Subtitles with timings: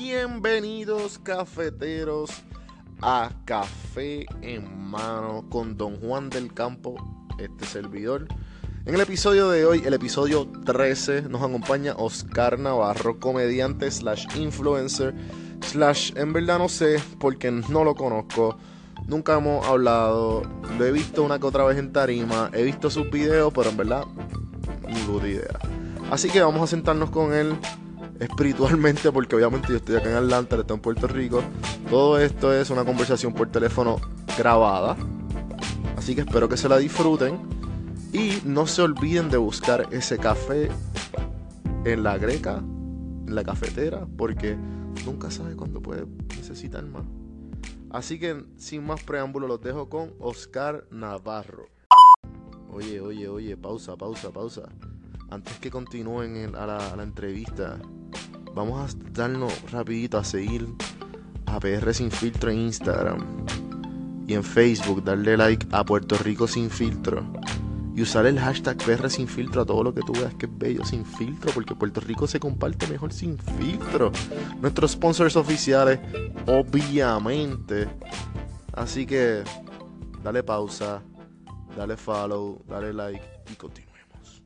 [0.00, 2.30] Bienvenidos cafeteros
[3.02, 6.94] a Café en Mano con Don Juan del Campo,
[7.38, 8.26] este servidor.
[8.86, 15.14] En el episodio de hoy, el episodio 13, nos acompaña Oscar Navarro, comediante slash influencer
[15.60, 18.56] slash, en verdad no sé porque no lo conozco.
[19.06, 20.44] Nunca hemos hablado,
[20.78, 23.76] lo he visto una que otra vez en tarima, he visto sus videos, pero en
[23.76, 24.04] verdad,
[24.88, 25.58] ni puta idea.
[26.10, 27.54] Así que vamos a sentarnos con él
[28.20, 31.42] espiritualmente, porque obviamente yo estoy acá en Atlanta, él está en Puerto Rico.
[31.88, 33.98] Todo esto es una conversación por teléfono
[34.36, 34.96] grabada.
[35.96, 37.40] Así que espero que se la disfruten.
[38.12, 40.68] Y no se olviden de buscar ese café
[41.84, 44.56] en la greca, en la cafetera, porque
[45.06, 46.06] nunca sabe cuándo puede
[46.36, 47.04] necesitar más.
[47.90, 51.68] Así que sin más preámbulo los dejo con Oscar Navarro.
[52.72, 54.62] Oye, oye, oye, pausa, pausa, pausa.
[55.30, 57.78] Antes que continúen a la entrevista,
[58.54, 60.66] vamos a darnos rapidito a seguir
[61.46, 63.46] a PR Sin Filtro en Instagram
[64.26, 67.24] y en Facebook, darle like a Puerto Rico Sin Filtro
[67.94, 70.58] y usar el hashtag PR Sin Filtro a todo lo que tú veas que es
[70.58, 74.12] bello sin filtro, porque Puerto Rico se comparte mejor sin filtro.
[74.60, 75.98] Nuestros sponsors oficiales,
[76.46, 77.88] obviamente.
[78.72, 79.42] Así que
[80.22, 81.02] dale pausa,
[81.76, 84.42] dale follow, dale like y continuemos.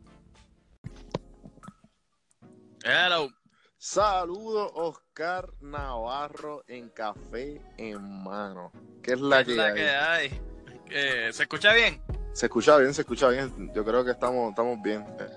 [2.83, 3.44] Hello.
[3.89, 8.73] Saludos, Oscar Navarro en Café en Mano.
[9.03, 9.75] ¿Qué es la, ¿Qué que, es la hay?
[9.75, 10.41] que hay?
[10.89, 12.01] Eh, ¿Se escucha bien?
[12.33, 13.71] Se escucha bien, se escucha bien.
[13.75, 15.03] Yo creo que estamos, estamos bien.
[15.21, 15.29] Eh,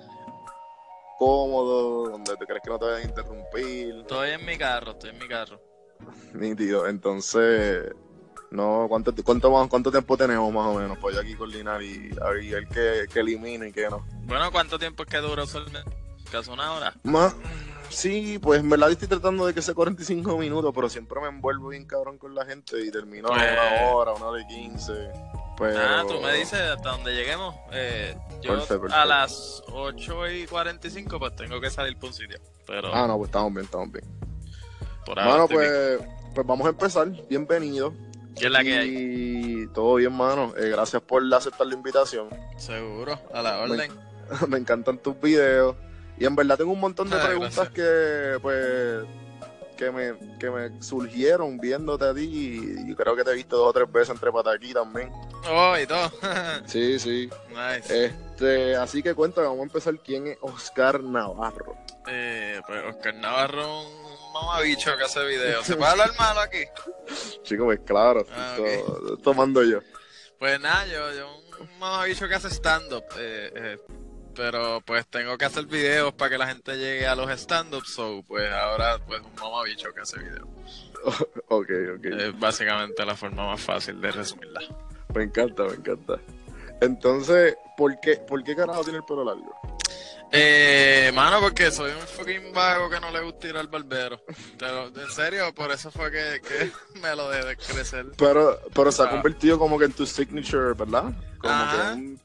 [1.20, 3.96] Cómodo, donde te crees que no te vayan a interrumpir.
[4.00, 5.62] Estoy en mi carro, estoy en mi carro.
[6.34, 6.88] Nítido.
[6.88, 7.92] Entonces,
[8.50, 12.12] no, ¿cuánto, cuánto, más- cuánto tiempo tenemos más o menos para yo aquí coordinar y
[12.22, 14.08] a ver qué, qué elimina y qué no?
[14.24, 15.92] Bueno, ¿cuánto tiempo es que duró solamente?
[16.32, 16.94] ¿Casi una hora?
[17.04, 17.36] Más,
[17.90, 21.70] sí, pues en verdad estoy tratando de que sea 45 minutos, pero siempre me envuelvo
[21.70, 24.94] bien cabrón con la gente y termino Pues- una hora, una hora y 15.
[25.58, 25.80] Pero...
[25.80, 27.56] Ah, tú me dices hasta donde lleguemos.
[27.72, 28.54] Eh, yo
[28.94, 32.38] a las 8 y 45 pues tengo que salir por un sitio.
[32.68, 34.06] Pero Ah, no, pues estamos bien, estamos bien.
[35.06, 35.60] por ahora bien.
[35.60, 36.00] pues,
[36.36, 37.10] pues vamos a empezar.
[37.28, 37.94] Bienvenido.
[38.36, 38.90] ¿Qué es la que hay?
[39.64, 40.54] Y todo bien, mano.
[40.58, 42.30] Eh, gracias por aceptar la invitación.
[42.58, 43.92] Seguro, a la orden.
[44.48, 45.76] Me encantan tus videos.
[46.18, 49.06] Y en verdad tengo un montón de Ah, preguntas que, pues,
[49.78, 52.84] que me, que me surgieron viéndote a ti.
[52.88, 55.12] Y creo que te he visto dos o tres veces entre patas aquí también.
[55.50, 56.12] Oh, y todo.
[56.66, 57.30] Sí, sí.
[57.50, 58.06] nice.
[58.06, 59.94] Este, así que cuéntame, vamos a empezar.
[60.00, 61.76] ¿Quién es Oscar Navarro?
[62.08, 65.66] Eh, pues Oscar Navarro, un mamabicho que hace videos.
[65.66, 66.64] ¿Se puede hablar malo aquí?
[67.44, 69.80] Chico, pues claro, Ah, esto- esto mando yo.
[70.40, 73.04] Pues nada, yo, yo un mamabicho que hace stand-up.
[73.18, 73.78] eh, eh,
[74.38, 77.90] pero pues tengo que hacer videos para que la gente llegue a los stand-ups.
[77.90, 80.48] So, pues ahora, pues un mamabicho que hace videos.
[81.50, 82.06] Ok, ok.
[82.06, 84.60] Es básicamente la forma más fácil de resumirla.
[85.16, 86.18] Me encanta, me encanta.
[86.82, 89.56] Entonces, ¿por qué, ¿por qué carajo tiene el pelo largo?
[90.32, 94.22] Eh, mano, porque soy un fucking vago que no le gusta ir al barbero.
[94.60, 98.06] Pero, en serio, por eso fue que, que me lo dejé de crecer.
[98.18, 99.10] Pero, pero se ha Ah.
[99.12, 101.14] convertido como que en tu signature, ¿verdad?
[101.40, 101.94] Como Ajá.
[101.94, 102.20] que un-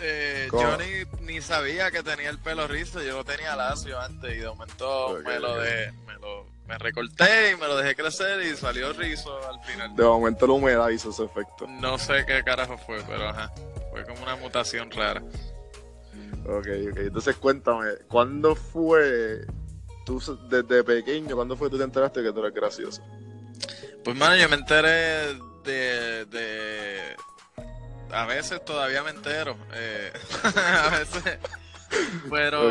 [0.00, 4.34] Eh, yo ni, ni sabía que tenía el pelo rizo, yo lo tenía lacio antes
[4.34, 8.42] y de momento me lo dejé, me lo me recorté y me lo dejé crecer
[8.42, 9.94] y salió rizo al final.
[9.94, 11.66] de momento la humedad hizo ese efecto.
[11.68, 13.52] No sé qué carajo fue, pero ajá,
[13.90, 15.22] fue como una mutación rara.
[16.44, 16.96] Ok, ok.
[16.98, 19.46] Entonces cuéntame, ¿cuándo fue,
[20.04, 23.02] tú desde pequeño, cuándo fue que tú te enteraste que tú eras gracioso?
[24.04, 27.16] Pues mano, yo me enteré de, de
[28.12, 30.12] a veces todavía me entero, eh,
[30.44, 31.38] a veces,
[32.30, 32.70] pero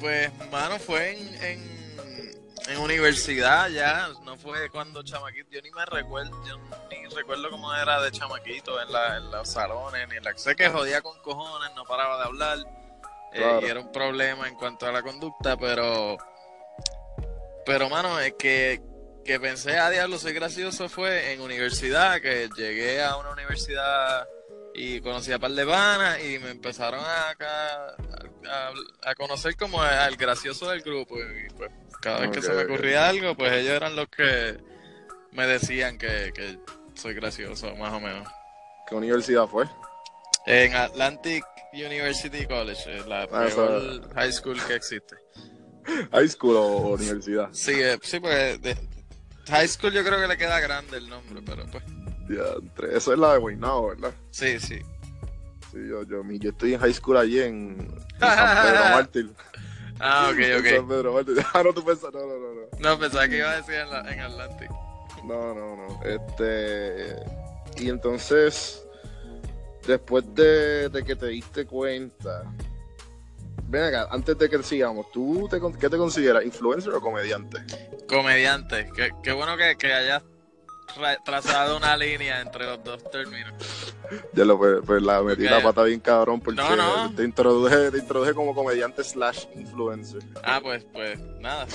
[0.00, 5.84] pues mano fue en, en, en universidad ya, no fue cuando chamaquito, yo ni me
[5.86, 6.56] recuerdo, yo
[6.90, 10.54] ni recuerdo cómo era de chamaquito en, la, en los salones, ni en la, sé
[10.54, 12.58] que jodía con cojones, no paraba de hablar,
[13.32, 16.16] eh, y era un problema en cuanto a la conducta, pero,
[17.66, 18.80] pero mano, es que
[19.28, 24.26] que pensé, a diablo, soy gracioso fue en universidad, que llegué a una universidad
[24.72, 27.36] y conocí a par de y me empezaron a,
[28.48, 28.72] a,
[29.02, 31.18] a conocer como al gracioso del grupo.
[31.18, 31.70] Y pues
[32.00, 34.56] cada vez que se me ocurría algo, pues ellos eran los que
[35.32, 36.58] me decían que, que
[36.94, 38.26] soy gracioso, más o menos.
[38.88, 39.66] ¿Qué universidad fue?
[40.46, 41.44] En Atlantic
[41.74, 45.16] University College, eh, la Ah, peor high school que existe.
[46.12, 47.50] ¿High school o universidad?
[47.52, 48.97] Sí, eh, sí, pues de-
[49.50, 51.84] high school yo creo que le queda grande el nombre, pero pues
[52.28, 54.12] Diantre, Eso es la de Guaynabo, ¿verdad?
[54.30, 54.80] sí, sí.
[55.72, 59.30] Sí, yo, yo, mi- yo estoy en high school allí en, en San Pedro Mártir.
[60.00, 60.66] Ah, ok, En ok.
[60.76, 61.36] San Pedro Mártir.
[61.54, 62.60] Ah, no, tú pensas, no, no, no, no.
[62.78, 64.70] No, pensaba que iba a decir en, la- en Atlantic.
[65.24, 66.00] No, no, no.
[66.04, 67.16] Este.
[67.76, 68.82] Y entonces,
[69.86, 72.44] después de, de que te diste cuenta.
[73.68, 76.44] Ven acá, antes de que sigamos, ¿tú te, qué te consideras?
[76.44, 77.58] ¿Influencer o comediante?
[78.08, 78.90] Comediante.
[78.96, 80.22] Qué, qué bueno que, que hayas
[80.96, 83.52] tra- trazado una línea entre los dos términos.
[84.32, 87.14] Ya lo pues, pues la metí la pata bien cabrón porque No, no.
[87.14, 90.22] te introduje, te introduje como comediante slash influencer.
[90.42, 91.66] Ah, pues, pues, nada.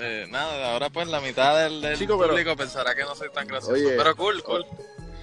[0.00, 3.28] Eh, nada, ahora pues la mitad del, del Chico, pero- público pensará que no soy
[3.30, 3.74] tan gracioso.
[3.74, 4.64] Oye, pero cool, cool.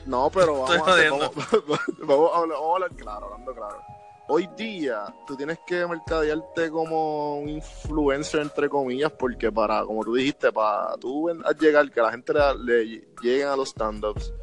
[0.05, 1.31] No, pero Estoy vamos a, hacer- jodiendo.
[1.35, 3.81] vamos, vamos a hablar, vamos a hablar claro, hablando claro.
[4.29, 10.15] Hoy día tú tienes que mercadearte como un influencer entre comillas porque para, como tú
[10.15, 11.29] dijiste, para tú
[11.59, 14.33] llegar, que la gente le, le lleguen a los stand-ups,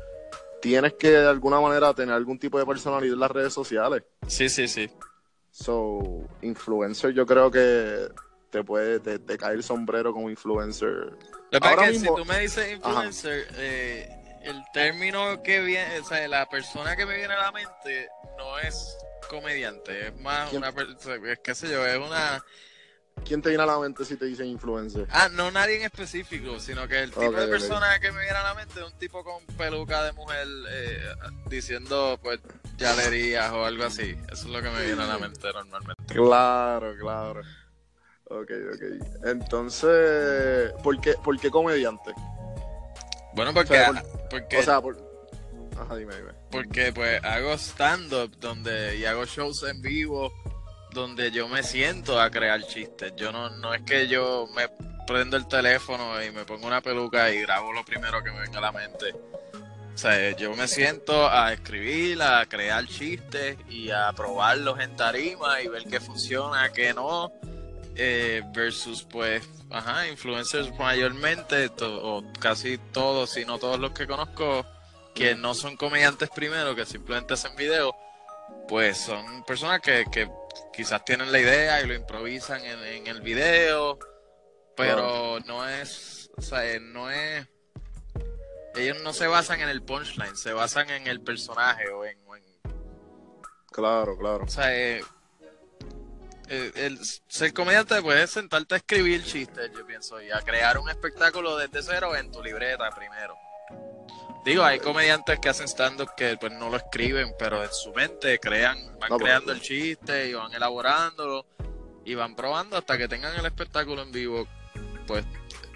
[0.62, 4.02] tienes que de alguna manera tener algún tipo de personalidad en las redes sociales.
[4.26, 4.90] Sí, sí, sí.
[5.50, 6.00] So,
[6.40, 8.08] influencer yo creo que
[8.50, 10.88] te puede, te, te cae el sombrero como influencer.
[10.90, 11.18] Lo
[11.50, 14.08] que pasa Ahora es que mismo- si tú me dices influencer, eh,
[14.44, 18.08] el término que viene, o sea, la persona que me viene a la mente
[18.38, 18.96] no es
[19.26, 20.62] comediante, es más ¿Quién?
[20.62, 22.44] una persona, es qué sé yo, es una...
[23.24, 25.06] ¿Quién te viene a la mente si te dicen influencer?
[25.10, 28.42] Ah, no nadie en específico, sino que el tipo de persona que me viene a
[28.42, 31.00] la mente es un tipo con peluca de mujer eh,
[31.46, 32.40] diciendo pues
[32.76, 34.16] llalerías o algo así.
[34.32, 36.12] Eso es lo que me viene a la mente normalmente.
[36.12, 37.40] Claro, claro.
[38.24, 39.26] Ok, ok.
[39.26, 42.12] Entonces, ¿por qué, por qué comediante?
[43.34, 45.13] Bueno, porque, O sea, porque, O sea, por...
[45.78, 46.14] Ajá, dime,
[46.50, 50.32] porque pues hago stand-up donde y hago shows en vivo
[50.92, 53.12] donde yo me siento a crear chistes.
[53.16, 54.68] Yo no, no es que yo me
[55.06, 58.58] prendo el teléfono y me pongo una peluca y grabo lo primero que me venga
[58.58, 59.12] a la mente.
[59.12, 65.60] O sea, yo me siento a escribir, a crear chistes y a probarlos en tarima
[65.62, 67.32] y ver qué funciona, qué no.
[67.96, 74.66] eh, versus, pues, ajá, influencers mayormente, o casi todos, si no todos los que conozco,
[75.14, 77.92] que no son comediantes primero, que simplemente hacen videos,
[78.68, 80.28] pues son personas que, que
[80.72, 83.98] quizás tienen la idea y lo improvisan en, en el video,
[84.76, 87.46] pero no es, o sea, eh, no es,
[88.74, 92.36] ellos no se basan en el punchline, se basan en el personaje o en, o
[92.36, 92.44] en-
[93.70, 94.44] Claro, claro.
[94.44, 95.02] o sea, eh,
[96.48, 100.88] eh, el ser comediante puedes sentarte a escribir chistes, yo pienso, y a crear un
[100.88, 103.34] espectáculo desde cero en tu libreta primero.
[104.44, 108.38] Digo, hay comediantes que hacen stand-up que pues no lo escriben, pero en su mente
[108.38, 111.46] crean, van No, creando el chiste y van elaborándolo
[112.04, 114.46] y van probando hasta que tengan el espectáculo en vivo,
[115.06, 115.24] pues,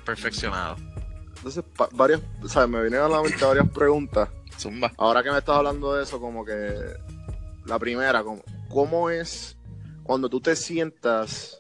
[0.05, 0.77] perfeccionado.
[1.37, 4.29] Entonces, varias, o sea, me vienen a la mente varias preguntas.
[4.59, 4.93] Zumba.
[4.99, 6.75] Ahora que me estás hablando de eso, como que
[7.65, 9.57] la primera, como, ¿cómo es
[10.03, 11.59] cuando tú te sientas?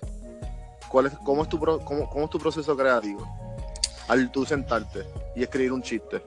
[0.91, 3.27] ¿Cuál es, cómo, es tu pro- cómo, cómo es tu proceso creativo?
[4.09, 5.07] Al tú sentarte
[5.37, 6.23] y escribir un chiste.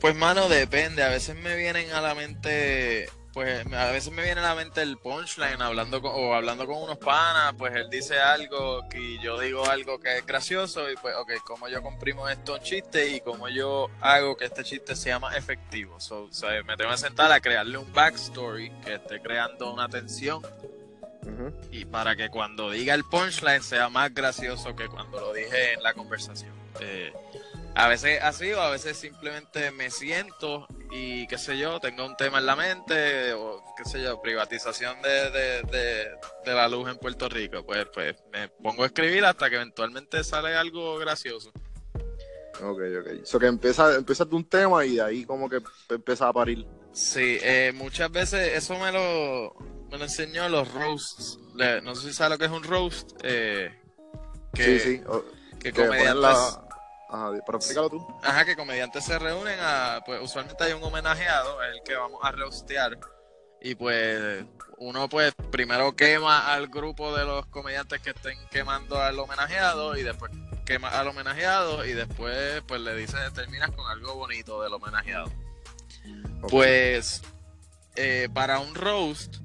[0.00, 1.02] Pues mano, depende.
[1.02, 4.82] A veces me vienen a la mente, pues a veces me viene a la mente
[4.82, 9.38] el punchline hablando con, o hablando con unos panas, pues él dice algo y yo
[9.40, 13.20] digo algo que es gracioso y pues, ok, cómo yo comprimo esto en chiste y
[13.20, 15.98] cómo yo hago que este chiste sea más efectivo.
[15.98, 19.88] So, o sea, me tengo que sentar a crearle un backstory que esté creando una
[19.88, 20.42] tensión
[21.70, 25.82] y para que cuando diga el punchline sea más gracioso que cuando lo dije en
[25.82, 26.54] la conversación.
[26.80, 27.12] Eh,
[27.76, 32.16] a veces así o a veces simplemente me siento y qué sé yo, tengo un
[32.16, 36.08] tema en la mente o qué sé yo, privatización de, de, de,
[36.44, 37.64] de la luz en Puerto Rico.
[37.66, 41.52] Pues, pues me pongo a escribir hasta que eventualmente sale algo gracioso.
[42.62, 43.24] Ok, ok.
[43.24, 46.66] So que empieza, empiezas de un tema y de ahí como que empieza a parir.
[46.92, 49.54] Sí, eh, muchas veces eso me lo,
[49.90, 51.38] me lo enseñó los roasts.
[51.82, 53.10] No sé si sabes lo que es un roast.
[53.22, 53.70] Eh,
[54.54, 55.02] que, sí, sí.
[55.06, 55.22] O-
[55.58, 56.65] que que comediantes, la...
[57.08, 58.06] Ajá, pero explícalo tú.
[58.22, 62.20] ajá, que comediantes se reúnen a, pues usualmente hay un homenajeado, es el que vamos
[62.22, 62.98] a roastear.
[63.60, 64.44] Y pues
[64.78, 70.02] uno pues primero quema al grupo de los comediantes que estén quemando al homenajeado y
[70.02, 70.30] después
[70.64, 75.32] quema al homenajeado y después pues le dice, terminas con algo bonito del homenajeado.
[76.50, 77.22] Pues
[77.94, 79.36] eh, para un roast,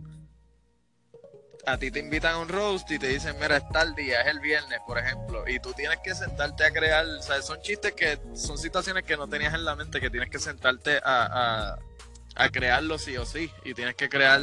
[1.65, 4.27] a ti te invitan a un roast y te dicen, mira, es tal día, es
[4.27, 7.94] el viernes, por ejemplo, y tú tienes que sentarte a crear, o sea, son chistes
[7.94, 11.77] que son situaciones que no tenías en la mente, que tienes que sentarte a,
[12.36, 14.41] a, a crearlo sí o sí, y tienes que crear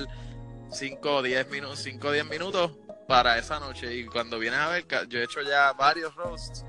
[0.73, 2.73] 5 o 10 minutos, 5 o 10 minutos
[3.07, 6.65] para esa noche, y cuando vienes a ver, yo he hecho ya varios roasts,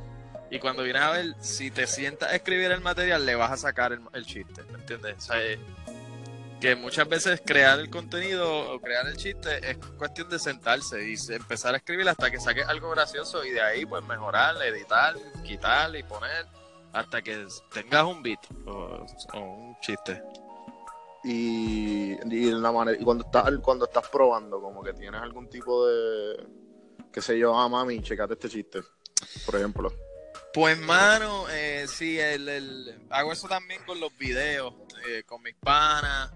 [0.52, 3.58] y cuando vienes a ver, si te sientas a escribir el material, le vas a
[3.58, 5.16] sacar el, el chiste, ¿me entiendes?
[5.18, 5.60] O sea, eh,
[6.60, 11.16] que muchas veces crear el contenido o crear el chiste es cuestión de sentarse y
[11.34, 15.96] empezar a escribir hasta que saques algo gracioso y de ahí pues mejorar, editar, quitar
[15.96, 16.46] y poner
[16.92, 20.22] hasta que tengas un beat o, un chiste.
[21.24, 25.86] Y, y, la manera, y cuando estás cuando estás probando, como que tienes algún tipo
[25.86, 26.48] de
[27.12, 28.82] qué sé yo, ah mami, checate este chiste,
[29.46, 29.94] por ejemplo.
[30.54, 34.74] Pues mano, eh, sí, el, hago eso también con los videos,
[35.08, 36.32] eh, con mis panas.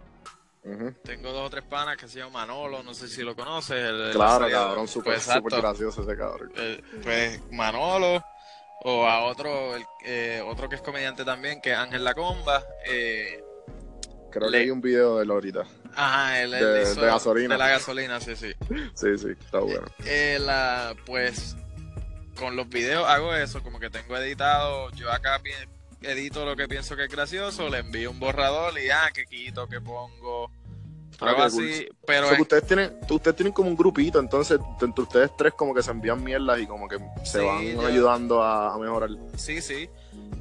[1.03, 4.13] Tengo dos o tres panas que se llaman Manolo, no sé si lo conoces.
[4.13, 6.51] claro, cabrón, súper pues, gracioso ese cabrón.
[6.55, 8.24] Eh, pues Manolo,
[8.86, 12.63] o a otro, eh, otro que es comediante también, que es Ángel Lacomba.
[12.86, 13.43] Eh,
[14.32, 15.63] Creo que hay un video de él ahorita.
[15.96, 17.55] Ajá, el, de, de, gasolina.
[17.55, 18.53] De la gasolina, sí, sí.
[18.96, 19.86] sí, sí, está bueno.
[20.05, 21.55] Eh, la, pues
[22.38, 25.39] con los videos hago eso, como que tengo editado, yo acá
[26.01, 29.67] edito lo que pienso que es gracioso, le envío un borrador y ah, que quito,
[29.67, 30.51] que pongo.
[31.24, 35.74] Ah, así, pero ustedes tienen, ustedes tienen como un grupito, entonces entre ustedes tres como
[35.74, 39.10] que se envían mierdas y como que se van ayudando a mejorar.
[39.38, 39.89] Sí, sí.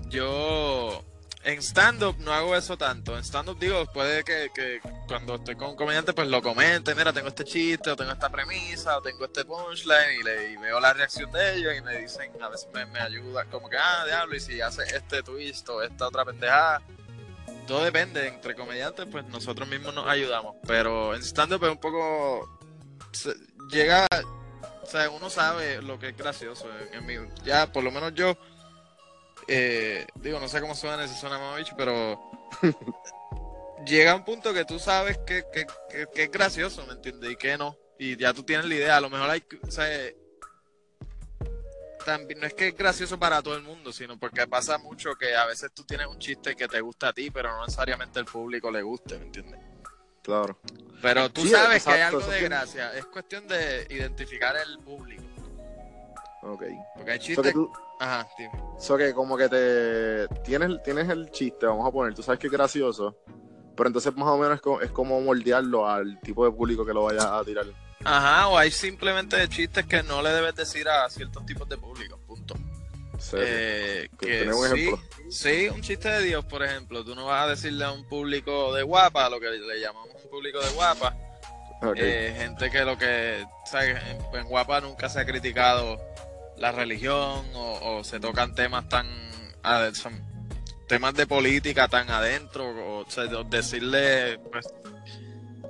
[0.08, 1.02] Yo
[1.44, 3.16] en stand-up no hago eso tanto.
[3.16, 6.94] En stand-up digo, puede que, que, cuando estoy con un comediante, pues lo comente.
[6.94, 10.78] Mira, tengo este chiste, o tengo esta premisa, o tengo este punchline, y, le, veo
[10.78, 14.04] la reacción de ellos, y me dicen, a veces me, me ayuda, como que, ah,
[14.06, 16.80] diablo, y si hace este twist o esta otra pendejada.
[17.66, 20.56] Todo depende, entre comediantes, pues nosotros mismos nos ayudamos.
[20.66, 22.58] Pero en stand-up es un poco.
[23.70, 24.06] llega.
[24.82, 26.66] O sea, uno sabe lo que es gracioso.
[26.92, 28.36] En, ya, por lo menos yo
[29.48, 32.20] eh, digo, no sé cómo suena, si suena bicho, pero
[33.86, 35.66] llega un punto que tú sabes que, que,
[36.14, 37.30] es gracioso, ¿me entiendes?
[37.30, 37.76] Y que no.
[37.98, 38.96] Y ya tú tienes la idea.
[38.96, 39.86] A lo mejor hay, o sea,
[42.04, 45.34] también no es que es gracioso para todo el mundo, sino porque pasa mucho que
[45.34, 48.26] a veces tú tienes un chiste que te gusta a ti, pero no necesariamente al
[48.26, 49.60] público le guste, ¿me entiendes?
[50.22, 50.58] Claro.
[51.00, 52.94] Pero tú sabes que hay algo de gracia.
[52.94, 55.22] Es cuestión de identificar el público.
[56.42, 56.62] Ok.
[56.96, 57.54] Porque hay chistes.
[57.98, 58.28] Ajá,
[58.76, 62.48] Eso que como que te tienes, tienes el chiste, vamos a poner, tú sabes que
[62.48, 63.16] es gracioso,
[63.76, 67.38] pero entonces más o menos es como, moldearlo al tipo de público que lo vaya
[67.38, 67.66] a tirar.
[68.04, 72.18] Ajá, o hay simplemente chistes que no le debes decir a ciertos tipos de público,
[72.26, 72.54] punto.
[73.34, 75.02] Eh, que un ejemplo?
[75.30, 77.04] Sí, un chiste de Dios, por ejemplo.
[77.04, 80.30] Tú no vas a decirle a un público de guapa, lo que le llamamos un
[80.30, 81.16] público de guapa.
[81.96, 84.00] Eh, gente que lo que, ¿sabes?
[84.34, 86.00] en guapa nunca se ha criticado
[86.56, 89.06] la religión o, se tocan temas tan
[90.86, 93.04] temas de política tan adentro o,
[93.44, 94.66] decirle pues,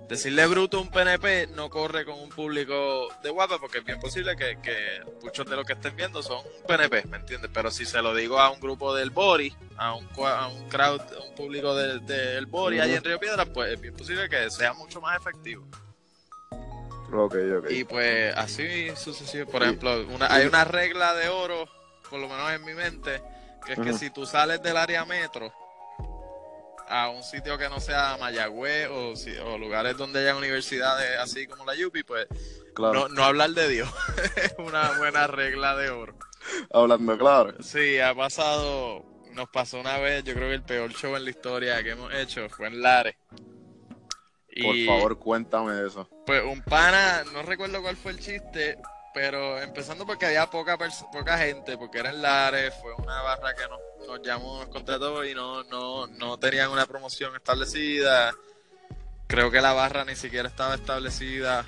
[0.08, 3.98] decirle bruto a un PNP no corre con un público de guapa porque es bien
[4.00, 7.50] posible que, muchos de los que estén viendo son PNP, ¿me entiendes?
[7.52, 11.00] Pero si se lo digo a un grupo del Bori, a un, a un crowd,
[11.00, 14.72] a un público del Bori allá en Río Piedras, pues es bien posible que sea
[14.72, 15.66] mucho más efectivo.
[17.68, 19.50] Y pues así sucesivo.
[19.50, 21.68] Por ejemplo, una, hay una regla de oro,
[22.08, 23.22] por lo menos en mi mente,
[23.66, 25.52] que es que si tú sales del área metro
[26.92, 29.14] a un sitio que no sea Mayagüez o,
[29.46, 32.26] o lugares donde haya universidades así como la Yupi, pues
[32.78, 33.88] no, no hablar de Dios.
[34.36, 36.14] es una buena regla de oro.
[36.70, 37.54] Hablando claro.
[37.62, 41.30] Sí, ha pasado, nos pasó una vez, yo creo que el peor show en la
[41.30, 43.16] historia que hemos hecho fue en Lares.
[44.62, 46.06] Por favor, cuéntame eso.
[46.26, 48.76] Pues un pana, no recuerdo cuál fue el chiste,
[49.14, 53.62] pero empezando porque había poca poca gente, porque era en Lares, fue una barra que
[53.68, 58.32] nos, nos llamó, nos contrató y no, no, no tenían una promoción establecida.
[59.26, 61.64] Creo que la barra ni siquiera estaba establecida.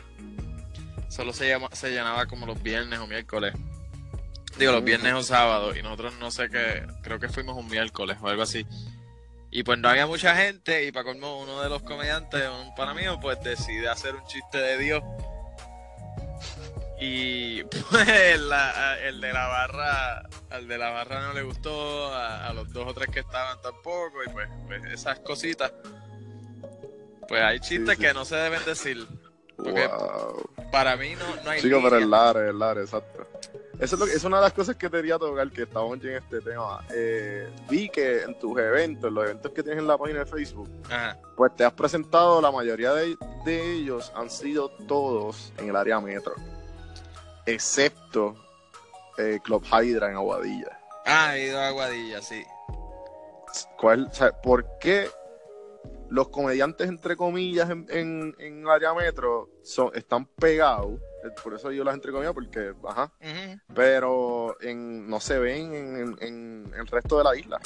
[1.08, 3.54] Solo se, llama, se llenaba como los viernes o miércoles.
[4.58, 5.76] Digo, los viernes o sábados.
[5.76, 8.66] Y nosotros no sé qué, creo que fuimos un miércoles o algo así.
[9.50, 12.92] Y pues no había mucha gente y para colmo uno de los comediantes, un pana
[12.92, 15.02] mío, pues decide hacer un chiste de Dios.
[17.00, 22.72] Y pues el de la barra, al de la barra no le gustó, a, los
[22.72, 25.72] dos o tres que estaban tampoco, y pues, pues esas cositas.
[27.28, 29.06] Pues hay chistes que no se deben decir.
[29.56, 29.88] Porque
[30.72, 31.60] para mí no, no hay.
[31.60, 33.26] Chico, pero el Lare, el Lare, exacto.
[33.78, 35.98] Eso es, lo que, es una de las cosas que te quería tocar, que estamos
[36.04, 36.84] en este tema.
[36.94, 40.70] Eh, vi que en tus eventos, los eventos que tienes en la página de Facebook,
[41.36, 46.34] pues te has presentado, la mayoría de, ellos han sido todos en el área metro,
[47.46, 48.36] excepto
[49.18, 50.80] eh, Club Hydra en Aguadilla.
[51.06, 52.44] Ah, he ido a Aguadilla, sí.
[53.78, 54.10] ¿Cuál,
[54.42, 55.08] ¿Por qué
[56.08, 61.00] los comediantes, entre comillas, en, en, en área metro son, están pegados?
[61.24, 63.10] Eh, por eso yo las entre porque, ajá,
[63.74, 67.60] pero en, no se ven en, en, el resto de la isla.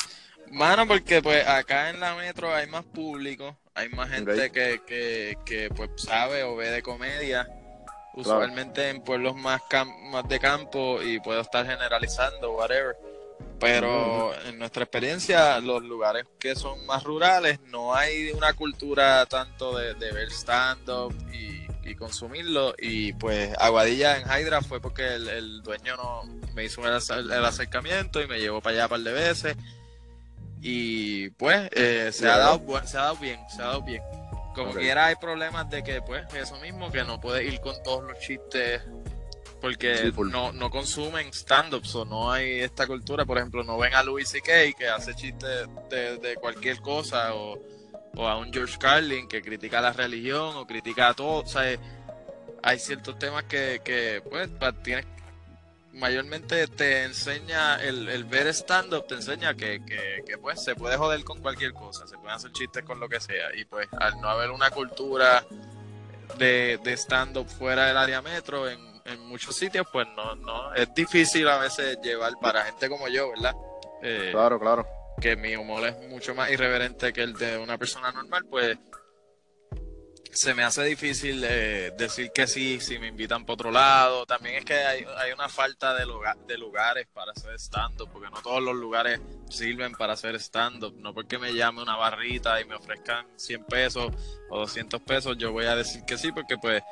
[0.51, 5.37] Mano, porque pues acá en la metro hay más público, Hay más gente que, que,
[5.45, 7.49] que, pues sabe o ve de comedia,
[8.21, 9.63] usualmente en pueblos más,
[10.11, 12.97] más de campo y puedo estar generalizando, whatever.
[13.61, 19.77] Pero en nuestra experiencia, los lugares que son más rurales, no hay una cultura tanto
[19.77, 22.75] de, de ver stand-up y y consumirlo.
[22.79, 26.23] Y pues Aguadilla en Hydra fue porque el, dueño no
[26.55, 29.57] me hizo el, acercamiento y me llevó para allá un par de veces.
[30.61, 34.03] Y pues eh, se, ha dado, se ha dado bien, se ha dado bien.
[34.59, 38.05] Como quiera hay problemas de que pues eso mismo, que no puedes ir con todos
[38.05, 38.83] los chistes
[39.61, 43.25] porque no, no consumen stand-ups o no hay esta cultura.
[43.25, 44.79] Por ejemplo, no ven a Louis C.K.
[44.79, 47.59] que hace chistes de, de cualquier cosa o
[48.19, 51.45] o a un George Carlin que critica la religión o critica a todo.
[51.45, 51.79] O sea,
[52.63, 54.51] hay ciertos temas que, que pues,
[54.83, 55.07] tienes
[55.99, 61.25] mayormente te enseña el, el ver stand-up, te enseña que, que, pues se puede joder
[61.25, 63.55] con cualquier cosa, se pueden hacer chistes con lo que sea.
[63.57, 65.45] Y pues al no haber una cultura
[66.39, 70.93] de, de stand-up fuera del área metro en, en, muchos sitios, pues no, no, es
[70.95, 73.55] difícil a veces llevar para gente como yo, ¿verdad?
[74.03, 74.87] Eh, claro, claro
[75.21, 78.79] que mi humor es mucho más irreverente que el de una persona normal, pues
[80.33, 84.27] se me hace difícil eh, decir que sí si me invitan por otro lado.
[84.27, 86.07] También es que hay, una falta de,
[86.47, 90.95] de lugares para hacer stand-up, porque no todos los lugares sirven para hacer stand-up.
[90.99, 94.13] No porque me llame una barrita y me ofrezcan 100 pesos
[94.51, 96.83] o 200 pesos, yo voy a decir que sí, porque pues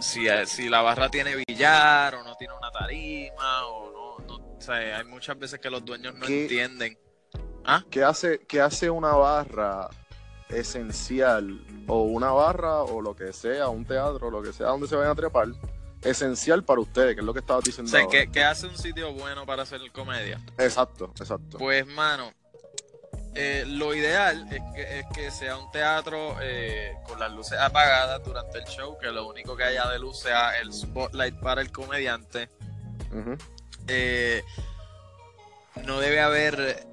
[0.00, 4.56] si, eh, si la barra tiene billar o no tiene una tarima o no, no
[4.56, 6.98] o sea, hay muchas veces que los dueños no entienden
[7.64, 7.82] ¿Ah?
[7.90, 9.88] ¿Qué, hace, ¿Qué hace una barra
[10.54, 11.60] esencial?
[11.86, 15.12] O una barra o lo que sea, un teatro, lo que sea, donde se vayan
[15.12, 15.48] a trepar.
[16.02, 17.90] Esencial para ustedes, que es lo que estabas diciendo.
[17.90, 20.38] O sea, ¿qué, hace un sitio bueno para hacer comedia?
[20.58, 21.56] Exacto, exacto.
[21.56, 22.30] Pues, mano,
[23.34, 28.22] eh, lo ideal es que, es que, sea un teatro eh, con las luces apagadas
[28.22, 31.72] durante el show, que lo único que haya de luz sea el spotlight para el
[31.72, 32.48] comediante.
[33.86, 34.44] Eh,
[35.84, 36.86] no debe haber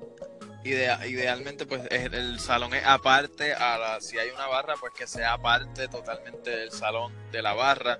[0.64, 5.34] idealmente pues el salón es aparte a la, si hay una barra pues que sea
[5.34, 8.00] aparte totalmente del salón de la barra.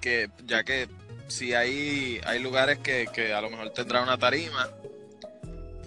[0.00, 0.88] Que ya que
[1.28, 4.68] si hay hay lugares que, a lo mejor tendrá una tarima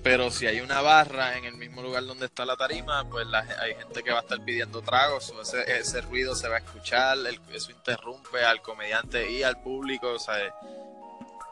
[0.01, 3.27] pero si hay una barra en el mismo lugar donde está la tarima pues
[3.59, 6.59] hay gente que va a estar pidiendo tragos o ese, ese ruido se va a
[6.59, 7.17] escuchar
[7.51, 10.53] eso interrumpe al comediante y al público o sea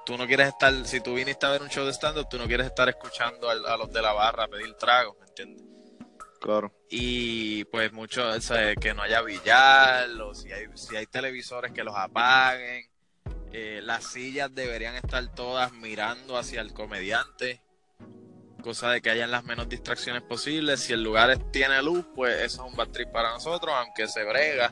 [0.05, 2.45] tú no quieres estar, si tú viniste a ver un show de stand-up, tú no
[2.45, 5.65] quieres estar escuchando a, los de la barra pedir tragos, ¿me entiendes?
[6.39, 6.73] Claro.
[6.89, 11.83] Y pues mucho, o que no haya billar, o si hay, si hay televisores que
[11.83, 12.89] los apaguen.
[13.53, 17.61] Eh, las sillas deberían estar todas mirando hacia el comediante,
[18.63, 20.81] cosa de que hayan las menos distracciones posibles.
[20.81, 24.23] Si el lugar tiene luz, pues eso es un bad trip para nosotros, aunque se
[24.23, 24.71] brega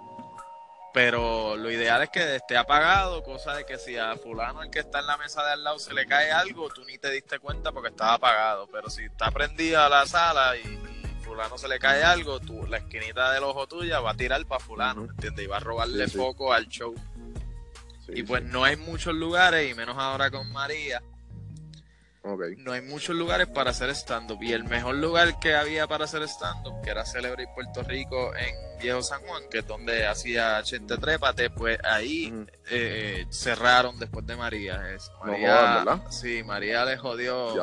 [0.93, 4.79] pero lo ideal es que esté apagado, cosa de que si a fulano el que
[4.79, 7.39] está en la mesa de al lado se le cae algo, tú ni te diste
[7.39, 8.67] cuenta porque estaba apagado.
[8.71, 10.79] Pero si está prendida la sala y,
[11.23, 14.59] fulano se le cae algo, tú, la esquinita del ojo tuya va a tirar para
[14.59, 15.45] fulano, ¿entiendes?
[15.45, 16.93] Y va a robarle foco al show.
[18.09, 21.01] y pues no hay muchos lugares, y menos ahora con María,
[22.23, 24.41] no hay muchos lugares para hacer stand-up.
[24.41, 28.79] Y el mejor lugar que había para hacer stand-up, que era Celebrate Puerto Rico en
[28.79, 34.35] Viejo San Juan, que es donde hacía Chente Trépate, pues ahí eh, cerraron después de
[34.35, 34.93] María.
[34.93, 37.55] Es, María sí, María le jodió.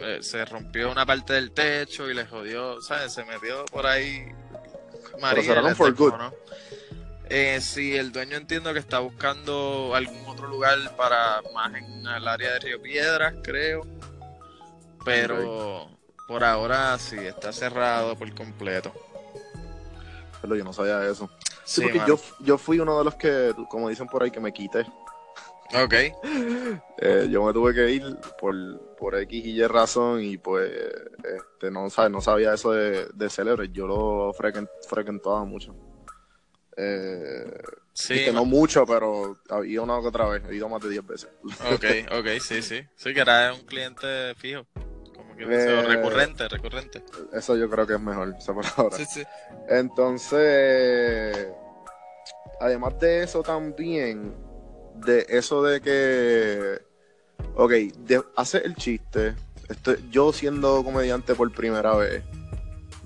[0.00, 3.12] Eh, se rompió una parte del techo y le jodió, ¿sabes?
[3.12, 4.24] Se metió por ahí.
[5.20, 5.42] María.
[5.42, 6.12] Pero cerraron for good.
[7.30, 12.28] Eh, sí, el dueño entiendo que está buscando algún otro lugar para más en el
[12.28, 13.86] área de Río Piedras, creo.
[15.04, 15.88] Pero
[16.28, 18.92] por ahora sí, está cerrado por completo.
[20.40, 21.30] Pero yo no sabía eso.
[21.64, 24.52] Sí, porque yo, yo fui uno de los que, como dicen por ahí, que me
[24.52, 24.86] quité.
[25.74, 25.94] Ok.
[26.98, 28.54] Eh, yo me tuve que ir por,
[28.96, 33.68] por X y Y razón y pues este, no, no sabía eso de, de Celebre.
[33.70, 35.74] Yo lo frecuentaba mucho.
[36.76, 40.90] Eh, sí, no mucho, pero he ido una que otra vez, he ido más de
[40.90, 41.30] 10 veces.
[41.72, 41.84] Ok,
[42.18, 42.82] ok, sí, sí.
[42.96, 44.66] Sí, que era un cliente fijo.
[45.14, 47.02] Como que eh, recurrente, recurrente.
[47.32, 48.96] Eso yo creo que es mejor, esa palabra.
[48.96, 49.22] Sí, sí.
[49.68, 51.48] Entonces,
[52.60, 54.34] además de eso también,
[54.96, 56.80] de eso de que,
[57.54, 59.34] ok, de, hace el chiste,
[59.68, 62.24] estoy, yo siendo comediante por primera vez,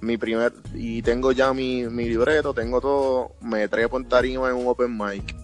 [0.00, 4.56] mi primer y tengo ya mi, mi libreto, tengo todo, me trepo en tarima en
[4.56, 5.34] un open mic.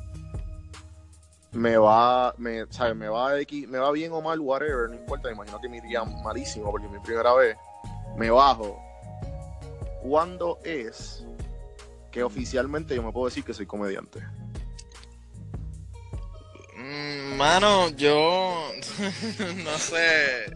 [1.52, 2.96] Me va, me, ¿sabes?
[2.96, 3.30] Me va
[3.68, 6.86] me va bien o mal, whatever, no importa, me imagino que me iría malísimo porque
[6.86, 7.56] es mi primera vez.
[8.16, 8.84] Me bajo.
[10.04, 11.24] ¿cuándo es
[12.12, 14.20] que oficialmente yo me puedo decir que soy comediante?
[16.76, 18.70] Mm, mano, yo
[19.64, 20.54] no sé.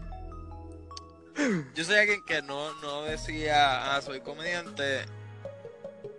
[1.75, 5.05] Yo soy alguien que no, no decía, ah, soy comediante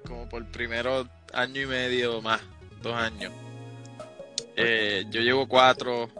[0.06, 2.40] como por primero año y medio más,
[2.82, 3.32] dos años.
[4.56, 6.10] Eh, yo llevo cuatro,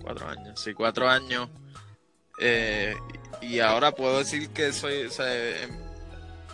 [0.00, 1.48] cuatro años, sí, cuatro años.
[2.38, 2.96] Eh,
[3.40, 5.70] y ahora puedo decir que soy, o sea, em,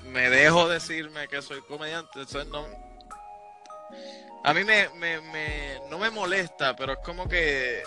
[0.06, 2.22] me dejo decirme que soy comediante.
[2.22, 2.66] Eso no,
[4.44, 7.82] a mí me, me, me, no me molesta, pero es como que,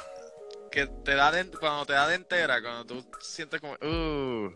[0.71, 4.51] que te da de, cuando te da de entera, cuando tú sientes como, uh,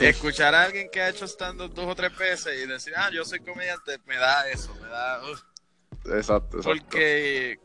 [0.00, 3.24] escuchar a alguien que ha hecho stand dos o tres veces y decir, ah, yo
[3.24, 6.12] soy comediante, me da eso, me da, uh.
[6.12, 6.62] exacto, exacto.
[6.62, 7.60] Porque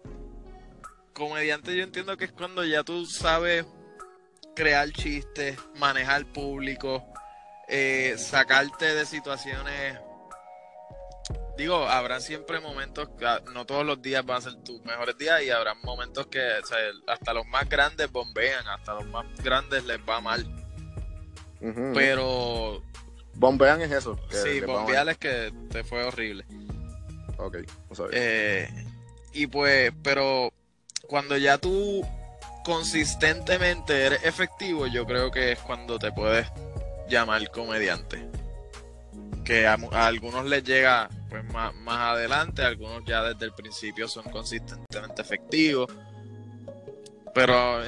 [1.13, 3.65] comediante yo entiendo que es cuando ya tú sabes
[4.56, 7.04] crear chistes, manejar público,
[7.67, 9.97] eh, sacarte de situaciones.
[11.62, 13.08] Digo, habrá siempre momentos,
[13.54, 16.41] no todos los días van a ser tus mejores días y habrá momentos que
[17.06, 20.43] hasta los más grandes bombean, hasta los más grandes les va mal.
[21.93, 22.82] Pero...
[23.36, 24.19] Bombean es eso.
[24.32, 26.47] sí, bombear es que te fue horrible.
[27.38, 27.58] Ok,
[28.12, 28.67] eh,
[29.32, 30.52] y pues, pero
[31.08, 32.04] cuando ya tú
[32.65, 36.47] consistentemente eres efectivo, yo creo que es cuando te puedes
[37.08, 38.28] llamar comediante.
[39.45, 45.22] Que a, algunos les llega pues más, adelante, algunos ya desde el principio son consistentemente
[45.22, 45.89] efectivos.
[47.34, 47.82] Pero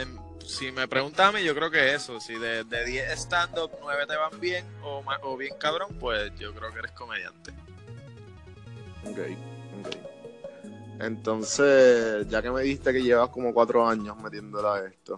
[0.48, 4.16] si me preguntas a mí, yo creo que eso, si de, 10 stand-up 9 te
[4.16, 7.52] van bien o, o bien cabrón, pues yo creo que eres comediante.
[9.06, 9.20] Ok,
[9.86, 9.96] ok.
[11.02, 15.18] Entonces, ya que me dijiste que llevas como cuatro años metiéndola a esto,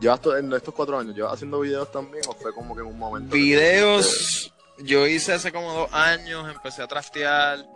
[0.00, 2.98] ¿llevas en estos cuatro años, llevas haciendo videos también o fue como que en un
[2.98, 3.34] momento?
[3.34, 4.39] Videos,
[4.82, 7.66] yo hice hace como dos años, empecé a trastear,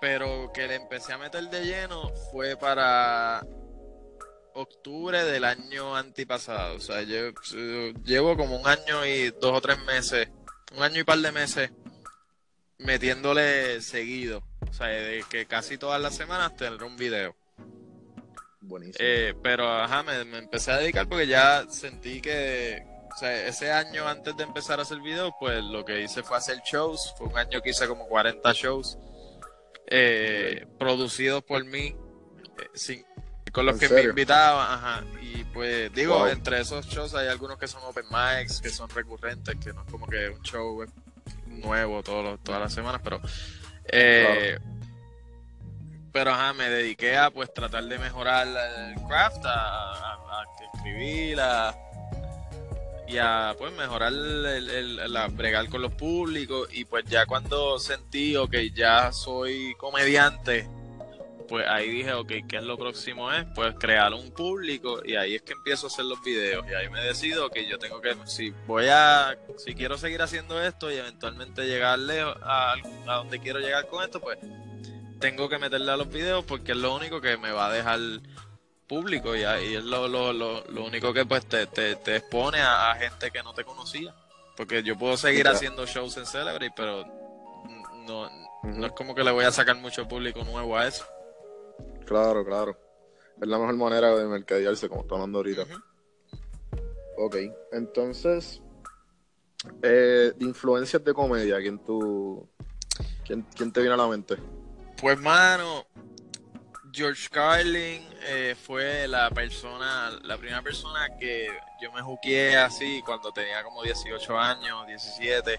[0.00, 3.44] pero que le empecé a meter de lleno fue para
[4.54, 6.76] octubre del año antipasado.
[6.76, 7.32] O sea, yo,
[8.04, 10.28] llevo como un año y dos o tres meses,
[10.76, 11.70] un año y par de meses
[12.78, 14.42] metiéndole seguido.
[14.68, 17.36] O sea, de que casi todas las semanas tener un video.
[18.60, 18.96] Buenísimo.
[18.98, 22.82] Eh, pero, ajá, me, empecé a dedicar porque ya sentí que,
[23.14, 26.36] o sea, ese año antes de empezar a hacer videos, pues lo que hice fue
[26.36, 27.14] hacer shows.
[27.16, 28.98] Fue un año que hice como 40 shows
[29.86, 31.94] eh, producidos por mí,
[32.88, 33.04] eh,
[33.52, 35.04] con los que me invitaban, ajá.
[35.22, 39.54] Y pues, digo, entre esos shows hay algunos que son open mics, que son recurrentes,
[39.62, 40.84] que no es como que un show
[41.46, 43.20] nuevo todos todas las semanas, pero
[43.86, 44.58] eh,
[46.12, 51.74] pero ajá, me dediqué a pues tratar de mejorar el craft, a, escribir, a,
[53.06, 58.34] y a pues mejorar el, el, bregar con los públicos y pues ya cuando sentí
[58.50, 60.68] que ya soy comediante
[61.48, 63.30] pues ahí dije, ok, ¿qué es lo próximo?
[63.32, 66.74] Es pues crear un público y ahí es que empiezo a hacer los videos y
[66.74, 70.90] ahí me decido que yo tengo que, si voy a, si quiero seguir haciendo esto
[70.90, 72.74] y eventualmente llegarle a,
[73.06, 74.38] a donde quiero llegar con esto, pues
[75.20, 78.00] tengo que meterle a los videos porque es lo único que me va a dejar
[78.86, 82.60] público y ahí es lo, lo, lo, lo único que pues te, te, te expone
[82.60, 84.14] a, gente que no te conocía.
[84.56, 87.04] Porque yo puedo seguir haciendo shows en Celebrity, pero
[88.06, 88.30] no,
[88.62, 91.04] no es como que le voy a sacar mucho público nuevo a eso.
[92.06, 92.78] Claro, claro.
[93.40, 95.64] Es la mejor manera de mercadearse, como está hablando ahorita.
[97.16, 97.36] Ok,
[97.72, 98.62] entonces,
[99.82, 102.48] eh, influencias de comedia, ¿quién tú,
[103.24, 104.36] quién, quién, te viene a la mente?
[105.00, 105.86] Pues, mano,
[106.94, 111.48] George Carlin eh, fue la persona, la primera persona que
[111.82, 115.58] yo me juqué así cuando tenía como 18 años, 17.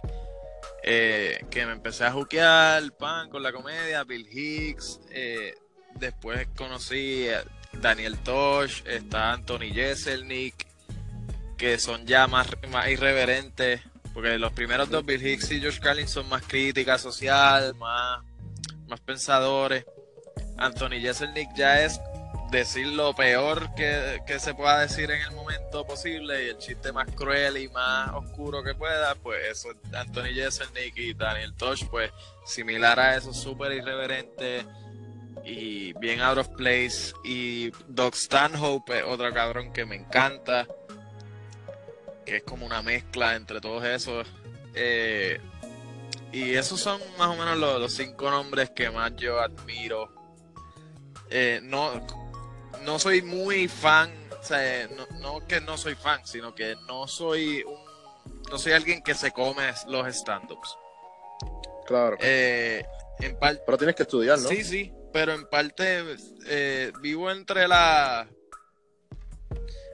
[0.87, 5.55] Eh, que me empecé a juquear pan con la comedia, Bill Hicks, eh,
[5.95, 10.67] Después conocí a Daniel Tosh, está Anthony Jeselnik,
[11.57, 13.81] que son ya más, más irreverentes,
[14.13, 18.25] porque los primeros dos, Bill Hicks y George Carlin, son más crítica social, más,
[18.87, 19.85] más pensadores.
[20.57, 21.99] Anthony Jeselnik ya es
[22.51, 26.91] decir lo peor que, que, se pueda decir en el momento posible y el chiste
[26.91, 32.11] más cruel y más oscuro que pueda, pues eso Anthony Jeselnik y Daniel Tosh, pues
[32.45, 34.65] similar a eso, súper irreverente
[35.45, 37.13] y bien out of place.
[37.23, 40.67] Y Doc Stanhope es otro cabrón que me encanta,
[42.25, 44.27] que es como una mezcla entre todos esos.
[44.73, 45.39] Eh,
[46.31, 50.11] y esos son más o menos los, cinco nombres que más yo admiro.
[51.37, 51.91] Eh, no,
[52.85, 57.09] no soy muy fan, o sea, no, no, que no soy fan, sino que no
[57.09, 57.85] soy un
[58.49, 60.77] no soy alguien que se come los stand-ups.
[61.85, 62.15] Claro.
[62.21, 62.85] Eh,
[63.19, 64.47] en Pero tienes que estudiar, ¿no?
[64.47, 66.05] sí, sí, pero en parte
[66.47, 68.29] eh, vivo entre la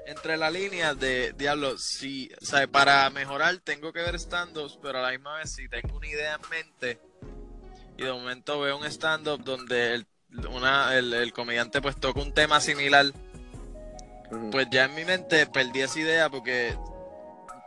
[0.06, 5.00] entre la línea de diablo, sí, o sea, para mejorar tengo que ver stand-ups, pero
[5.00, 7.00] a la misma vez si tengo una idea en mente
[7.98, 10.06] y de momento veo un stand-up donde el,
[10.50, 13.08] una, el, el comediante pues toca un tema similar,
[14.52, 16.76] pues ya en mi mente perdí esa idea porque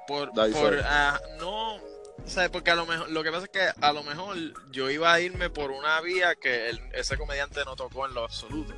[0.06, 1.78] por, por ah, no
[2.26, 4.36] sea, porque a lo mejor lo que pasa es que a lo mejor
[4.70, 8.24] yo iba a irme por una vía que el- ese comediante no tocó en lo
[8.24, 8.74] absoluto.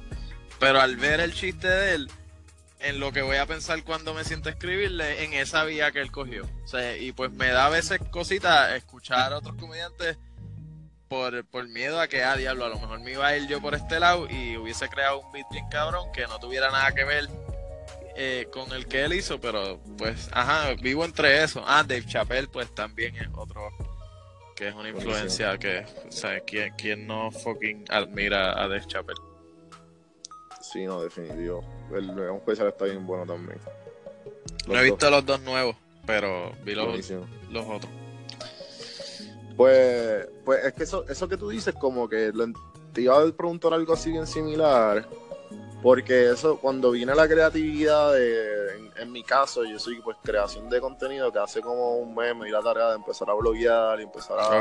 [0.58, 2.10] Pero al ver el chiste de él
[2.80, 6.00] en lo que voy a pensar cuando me siento a escribirle en esa vía que
[6.00, 6.44] él cogió.
[6.64, 10.18] O sea, y pues me da a veces cositas escuchar a otros comediantes
[11.08, 13.60] por, por miedo a que, ah, diablo, a lo mejor me iba a ir yo
[13.60, 17.04] por este lado y hubiese creado un beat bien cabrón que no tuviera nada que
[17.04, 17.28] ver
[18.16, 21.62] eh, con el que él hizo, pero pues, ajá, vivo entre eso.
[21.66, 23.70] Ah, Dave Chappelle, pues también es otro
[24.56, 29.20] que es una influencia que, o sea, ¿quién, quién no fucking admira a Dave Chappelle?
[30.62, 31.62] Sí, no, definitivo.
[31.94, 33.60] El León Especial está bien bueno también.
[34.66, 37.10] No he dos, visto los dos nuevos, pero vi los,
[37.50, 37.92] los otros.
[39.56, 42.46] Pues, pues es que eso, eso que tú dices, como que lo-
[42.92, 45.06] te iba a preguntar algo así bien similar.
[45.82, 50.68] Porque eso, cuando viene la creatividad, de, en, en mi caso, yo soy pues creación
[50.68, 54.00] de contenido que hace como un mes me di la tarea de empezar a bloguear
[54.00, 54.58] y empezar a,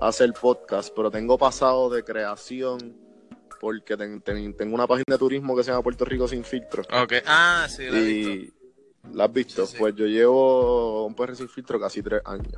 [0.00, 2.96] hacer podcast, pero tengo pasado de creación
[3.60, 6.82] porque ten- ten- tengo una página de turismo que se llama Puerto Rico Sin Filtro.
[7.02, 7.12] Ok.
[7.26, 8.53] Ah, sí, lo he visto.
[9.12, 9.78] La has visto, Sí, sí.
[9.78, 12.54] pues yo llevo un PR sin filtro casi tres años.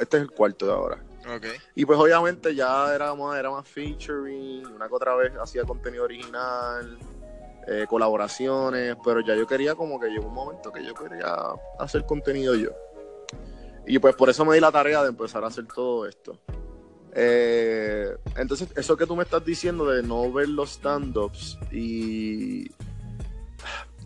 [0.00, 1.02] Este es el cuarto de ahora.
[1.34, 1.46] Ok.
[1.74, 6.04] Y pues obviamente ya era más, era más featuring, una que otra vez hacía contenido
[6.04, 6.98] original,
[7.66, 11.34] eh, colaboraciones, pero ya yo quería como que llegó un momento que yo quería
[11.78, 12.70] hacer contenido yo.
[13.86, 16.38] Y pues por eso me di la tarea de empezar a hacer todo esto.
[17.12, 22.70] Eh, entonces, eso que tú me estás diciendo de no ver los stand-ups y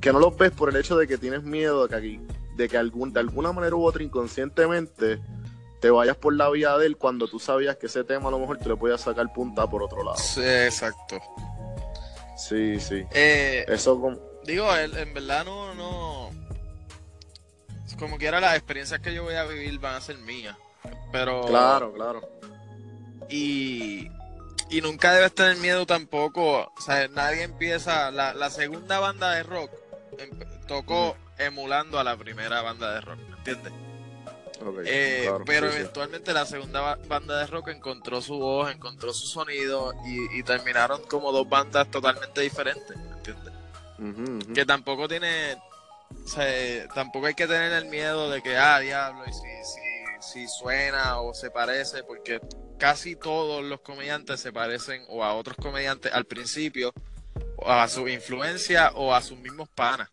[0.00, 2.20] que no los ves por el hecho de que tienes miedo de que, aquí-
[2.56, 5.20] de que algún, de alguna manera u otra inconscientemente
[5.80, 8.38] te vayas por la vía de él cuando tú sabías que ese tema a lo
[8.38, 10.16] mejor te lo podías sacar punta por otro lado.
[10.18, 11.18] Sí, exacto.
[12.36, 13.02] Sí, sí.
[13.12, 14.18] Eh, Eso como...
[14.44, 16.30] Digo, el- en verdad no, no.
[17.98, 20.56] Como quiera, las experiencias que yo voy a vivir van a ser mías.
[21.12, 21.42] Pero.
[21.42, 22.22] Claro, claro.
[23.28, 24.08] Y.
[24.70, 26.72] Y nunca debes tener miedo tampoco.
[26.76, 28.10] O sea, nadie empieza.
[28.10, 29.70] La, la segunda banda de rock
[30.66, 33.72] tocó emulando a la primera banda de rock, ¿me entiendes?
[34.84, 35.80] Eh, claro, pero sí, sí.
[35.80, 40.42] eventualmente la segunda ba- banda de rock encontró su voz, encontró su sonido y, y
[40.42, 43.52] terminaron como dos bandas totalmente diferentes, ¿me entiendes?
[44.54, 45.56] Que tampoco tiene
[46.24, 50.32] o sea, tampoco hay que tener el miedo de que ah diablo y si, si,
[50.32, 52.40] si suena o se parece porque
[52.78, 56.92] casi todos los comediantes se parecen o a otros comediantes al principio
[57.66, 60.08] a su influencia o a sus mismos panas.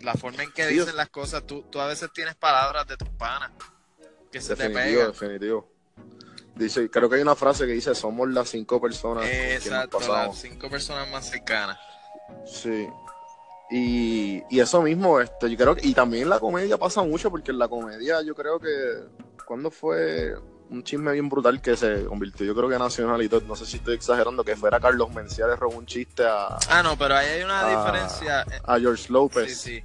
[0.00, 3.08] La forma en que dicen las cosas tú, tú a veces tienes palabras de tus
[3.10, 3.50] panas
[4.30, 5.12] que se te Definitivo, pegan.
[5.12, 5.68] definitivo.
[6.54, 10.68] Dice, creo que hay una frase que dice, somos las cinco personas exacto las cinco
[10.68, 11.78] personas más cercanas.
[12.46, 12.88] Sí.
[13.70, 17.50] Y, y eso mismo, este, yo creo que, y también la comedia pasa mucho, porque
[17.50, 18.68] en la comedia yo creo que,
[19.46, 20.34] cuando fue
[20.70, 23.64] un chisme bien brutal que se convirtió, yo creo que nacional y todo, no sé
[23.66, 27.16] si estoy exagerando, que fuera Carlos Mencía le robó un chiste a, ah no pero
[27.16, 29.58] ahí hay una diferencia eh, a George López.
[29.60, 29.84] Sí, sí.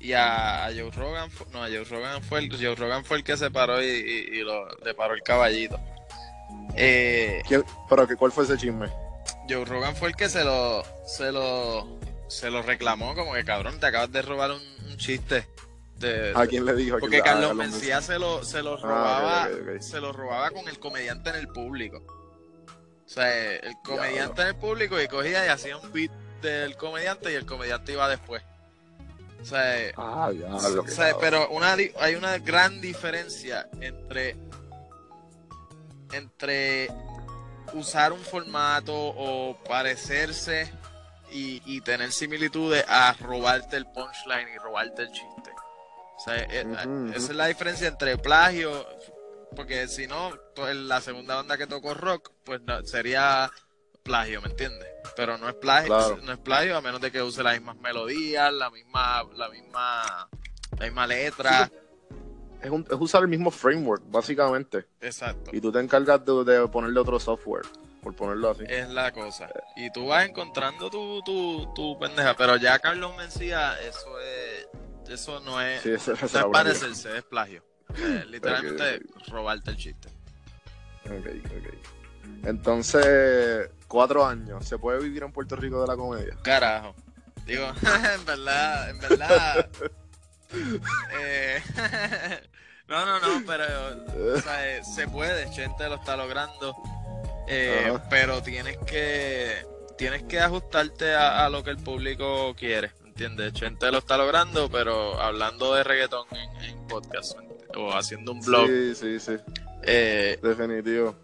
[0.00, 3.24] Y a, a Joe Rogan, no, a Joe Rogan fue el, Joe Rogan fue el
[3.24, 5.78] que se paró y, y- y lo, le paró el caballito.
[6.74, 8.88] Eh, ¿Quién- pero que, ¿cuál fue ese chisme?
[9.48, 11.86] Joe Rogan fue el que se lo, se lo,
[12.28, 14.60] se lo reclamó como que cabrón, te acabas de robar un,
[14.90, 15.46] un chiste.
[16.02, 16.96] De, ¿A quién le dijo?
[16.96, 19.48] ¿A quién porque Carlos Mencía se lo, se lo Ah, robaba,
[19.80, 21.98] se lo robaba con el comediante en el público.
[23.04, 26.10] O sea, el comediante en el público y cogía y hacía un beat
[26.42, 28.42] del comediante y el comediante iba después.
[29.40, 34.36] O sea, Ah, ya, o sea, pero una, hay una gran diferencia entre
[36.12, 36.88] entre
[37.74, 40.70] usar un formato o parecerse
[41.32, 45.41] y, y tener similitudes a robarte el punchline y robarte el chiste.
[46.22, 47.08] O sea, eh, ujú.
[47.16, 48.86] esa es la diferencia entre plagio,
[49.56, 53.50] porque si no, to- la segunda banda que tocó rock, pues no- sería
[54.04, 54.86] plagio, ¿me entiendes?
[55.16, 56.18] Pero no es plagio, Claro.
[56.22, 60.28] no es plagio a menos de que use las mismas melodías, la misma, la misma,
[60.78, 61.68] la misma letra.
[62.62, 64.86] Es, un- es usar el mismo framework, básicamente.
[65.00, 65.50] Exacto.
[65.52, 67.66] Y tú te encargas de, de ponerle otro software,
[68.00, 68.62] por ponerlo así.
[68.68, 69.48] Es la cosa.
[69.74, 72.34] Y tú vas encontrando tu, tu, tu pendeja.
[72.36, 74.68] Pero ya Carlos Mencía, eso es.
[75.12, 75.82] Eso no es.
[75.82, 77.62] Sí, no es parecerse, es plagio.
[77.96, 80.08] Eh, literalmente robarte el chiste.
[81.04, 81.92] Ok, ok.
[82.44, 84.66] Entonces, cuatro años.
[84.66, 86.36] ¿Se puede vivir en Puerto Rico de la comedia?
[86.42, 86.94] Carajo.
[87.46, 87.66] Digo,
[88.14, 89.68] en verdad, en verdad.
[91.20, 91.60] eh,
[92.88, 93.64] no, no, no, pero
[94.34, 96.76] o sea, eh, se puede, gente lo está logrando.
[97.48, 99.66] Eh, pero tienes que
[99.98, 103.52] tienes que ajustarte a, a lo que el público quiere, ¿entiendes?
[103.60, 107.36] Gente lo está logrando, pero hablando de reggaetón en, en podcast
[107.76, 109.32] o haciendo un blog, Sí, sí, sí.
[109.82, 111.14] eh, Definitivo.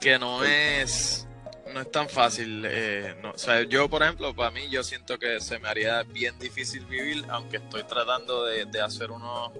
[0.00, 1.26] que no es
[1.72, 5.18] no es tan fácil eh, no, o sea, yo por ejemplo para mí yo siento
[5.18, 9.52] que se me haría bien difícil vivir aunque estoy tratando de, de hacer uno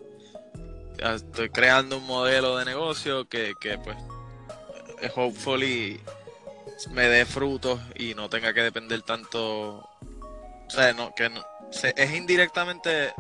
[0.99, 3.97] estoy creando un modelo de negocio que, que pues
[5.15, 6.01] hopefully
[6.93, 9.87] me dé frutos y no tenga que depender tanto
[10.67, 13.13] o sea no que no, se- es indirectamente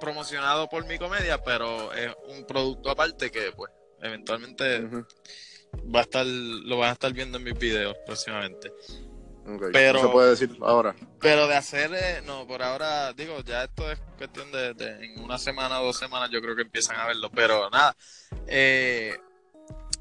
[0.00, 3.70] promocionado por mi comedia pero es un producto aparte que pues
[4.02, 4.80] eventualmente
[5.94, 8.72] va a estar, lo van a estar viendo en mis videos próximamente.
[9.72, 10.94] Pero- No se puede decir ahora.
[11.20, 15.20] Pero de hacer, eh, no, por ahora, digo, ya esto es cuestión de, de- en
[15.20, 17.94] una semana o dos semanas yo creo que empiezan a verlo, pero nada,
[18.46, 19.16] eh,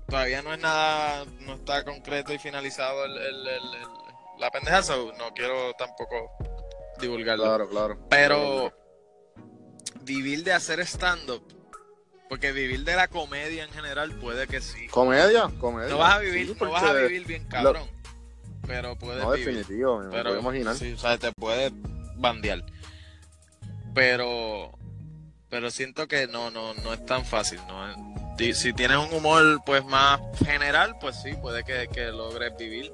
[0.08, 3.72] todavía no es nada, no está concreto y finalizado el, el- el-
[4.40, 6.32] la pendeja, so no quiero tampoco
[7.00, 7.44] divulgarlo.
[7.46, 8.00] Claro, claro.
[8.10, 8.74] Pero
[10.04, 11.44] vivir de hacer stand-up,
[12.30, 14.88] porque vivir de la comedia en general puede que sí.
[14.88, 15.50] ¿Comedia?
[15.60, 15.90] ¿Comedia?
[15.90, 17.88] No vas a vivir, Sí, no vas a vivir bien cabrón,
[18.68, 19.48] pero puedes No, vivir.
[19.58, 20.76] definitivo, me lo Pero, puedo imaginar.
[20.76, 21.72] sí, o sea, te puedes
[22.18, 22.64] bandear.
[23.94, 24.72] Pero,
[25.50, 28.10] pero siento que no, no, no es tan fácil, ¿no?
[28.54, 32.94] Si tienes un humor, pues, más general, pues sí, puede que, que logres vivir.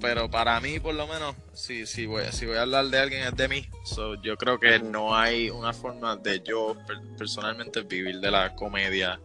[0.00, 3.22] Pero para mí, por lo menos, si, si, voy, si voy a hablar de alguien,
[3.24, 3.68] es de mí.
[3.84, 8.54] So, yo creo que no hay una forma de yo per- personalmente vivir de la
[8.54, 9.18] comedia.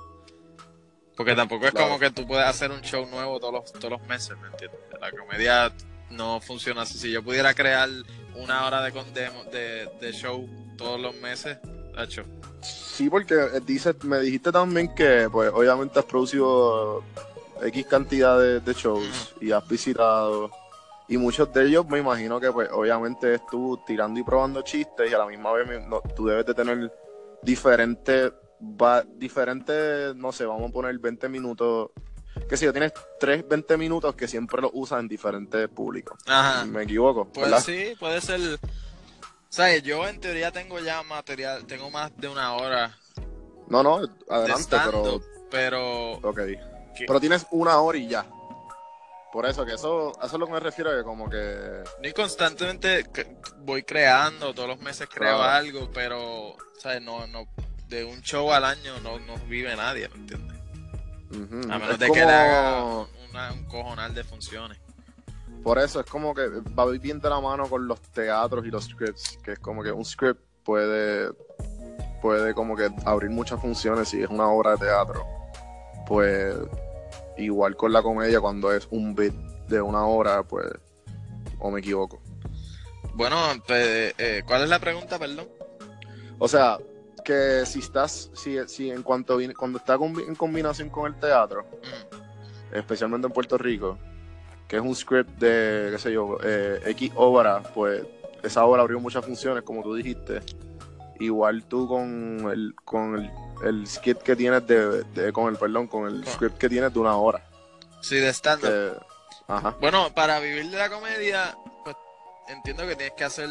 [1.15, 1.87] Porque tampoco es Claro.
[1.89, 4.79] como que tú puedes hacer un show nuevo todos los, todos los meses, ¿me entiendes?
[4.99, 5.71] La comedia
[6.09, 6.97] no funciona así.
[6.97, 7.87] Si yo pudiera crear
[8.35, 8.91] una hora de,
[9.51, 11.59] de, de, show todos los meses,
[11.99, 12.23] hecho.
[12.63, 17.03] Sí, porque eh, dices, me dijiste también que, pues, obviamente has producido
[17.61, 20.49] X cantidad de, de shows y has visitado.
[21.07, 25.11] Y muchos de ellos me imagino que, pues, obviamente es tú tirando y probando chistes
[25.11, 26.91] y a la misma vez no, tú debes de tener
[27.41, 31.91] diferentes, va, diferentes, no sé, vamos a poner 20 minutos.
[32.49, 36.17] Que si yo tienes 3, 20 minutos que siempre los usas en diferentes públicos.
[36.25, 36.65] Ajá.
[36.65, 37.59] Me equivoco, Pues ¿verdad?
[37.63, 38.59] sí, puede ser.
[39.49, 39.83] ¿Sabes?
[39.83, 42.97] Yo en teoría tengo ya material, tengo más de una hora
[43.67, 46.39] No, no, de adelante, pero pero Ok.
[46.97, 47.05] ¿Qué?
[47.05, 48.25] Pero tienes una hora y ya.
[49.33, 51.83] Por eso, que eso, a eso es lo que me refiero, que como que...
[52.03, 53.03] ni constantemente
[53.65, 55.43] voy creando, todos los meses creo Claro.
[55.43, 57.01] algo, pero, ¿sabes?
[57.01, 57.47] No, no,
[57.89, 60.57] de un show al año no, no vive nadie, ¿me entiendes?
[61.67, 62.83] A menos es de que le haga
[63.29, 64.77] una- un cojonal de funciones.
[65.63, 68.83] Por eso, es como que va bien de la mano con los teatros y los
[68.85, 71.31] scripts, que es como que un script puede,
[72.21, 75.25] puede como que abrir muchas funciones si es una obra de teatro.
[76.05, 76.53] Pues
[77.37, 79.33] igual con la comedia, cuando es un bit
[79.67, 80.67] de una hora, pues...
[81.59, 82.21] O me equivoco.
[83.13, 85.47] Bueno, pues, eh, ¿cuál es la pregunta, perdón?
[86.39, 86.77] O sea,
[87.23, 91.65] que si estás, si, si en cuanto viene, cuando está en combinación con el teatro,
[92.73, 92.75] Mm.
[92.75, 93.97] especialmente en Puerto Rico,
[94.67, 98.03] que es un script de, qué sé yo, eh, X obra, pues
[98.41, 100.41] esa obra abrió muchas funciones, como tú dijiste.
[101.19, 103.31] Igual tú con el, con el,
[103.63, 106.93] el skit que tienes de, de- con el, perdón, con el Con- script que tienes
[106.93, 107.41] de una hora.
[108.01, 108.29] Sí, de
[109.47, 109.75] ajá.
[109.79, 111.95] Bueno, para vivir de la comedia, pues
[112.49, 113.49] entiendo que tienes que hacer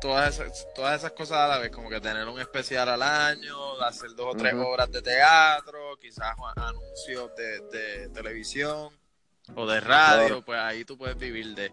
[0.00, 3.80] todas esas, todas esas cosas a la vez, como que tener un especial al año,
[3.82, 4.66] hacer dos o tres Ujú.
[4.66, 8.92] obras de teatro, quizás anuncios de, de televisión
[9.54, 10.42] o de radio, Claro.
[10.44, 11.72] pues ahí tú puedes vivir de.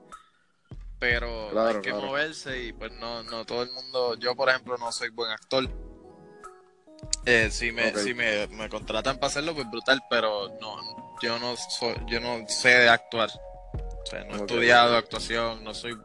[0.99, 2.05] Pero Claro, hay que claro.
[2.05, 5.67] moverse y pues no, no todo el mundo, yo por ejemplo no soy buen actor.
[7.25, 11.55] Eh, si me, si me, me contratan para hacerlo, pues brutal, pero no, yo no
[11.55, 13.29] soy, yo no sé de actuar.
[13.73, 15.97] O sea, no he estudiado actuación, no soy,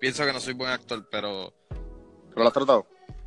[0.00, 1.52] pienso que no soy buen actor, pero
[2.30, 2.86] ¿Pero lo has tratado?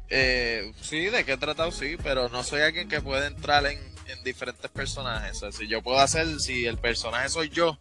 [0.09, 3.79] eh, sí, de qué he tratado, sí, pero no soy alguien que puede entrar en,
[4.07, 5.37] en diferentes personajes.
[5.37, 7.77] O sea, si yo puedo hacer, si el personaje soy yo,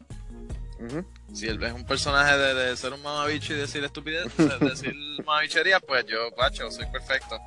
[1.35, 4.27] si él es un personaje de, de ser un mamabicho y decir estupidez,
[4.61, 4.95] decir
[5.25, 7.39] mamabichería, pues yo, pacho, soy perfecto.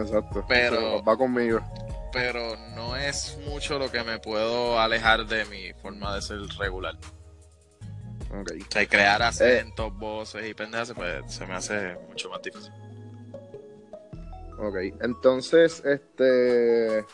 [0.00, 0.44] Exacto.
[0.48, 1.60] Pero- va conmigo.
[2.12, 6.96] Pero no es mucho lo que me puedo alejar de mi forma de ser regular.
[8.32, 8.50] Ok.
[8.60, 12.72] O sea, y crear acentos, voces y pendejas, pues se me hace mucho más difícil.
[14.58, 17.04] Ok, entonces, este,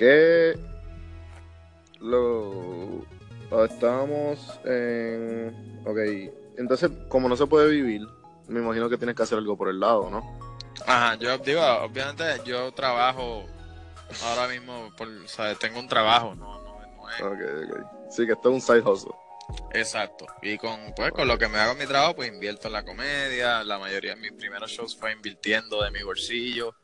[0.00, 0.58] ¿Qué
[2.00, 3.04] lo
[3.66, 5.98] estábamos en ok
[6.56, 8.08] entonces como no se puede vivir
[8.50, 10.38] me imagino que tienes que hacer algo por el lado no
[10.86, 13.44] Ajá, yo digo, obviamente yo trabajo
[14.24, 17.20] ahora mismo, por, o sea, tengo un trabajo, no, no, no es...
[17.20, 18.10] Ok, ok.
[18.10, 19.12] Sí, que esto es un side hustle.
[19.72, 20.26] Exacto.
[20.42, 22.84] Y con, pues, con lo que me hago en mi trabajo, pues invierto en la
[22.84, 23.64] comedia.
[23.64, 26.74] La mayoría de mis primeros shows fue invirtiendo de mi bolsillo.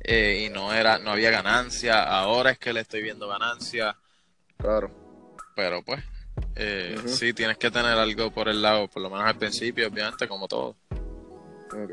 [0.00, 2.02] Eh, y no era, no había ganancia.
[2.02, 3.96] Ahora es que le estoy viendo ganancia.
[4.56, 4.90] Claro.
[5.54, 6.02] Pero pues,
[6.56, 10.28] eh, sí, tienes que tener algo por el lado, por lo menos al principio, obviamente,
[10.28, 10.76] como todo.
[10.90, 11.92] Ok.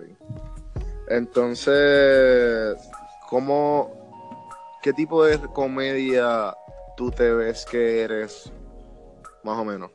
[1.08, 2.78] Entonces,
[3.28, 6.54] ¿cómo, qué tipo de comedia
[6.98, 8.52] tú te ves que eres,
[9.44, 9.92] más o menos?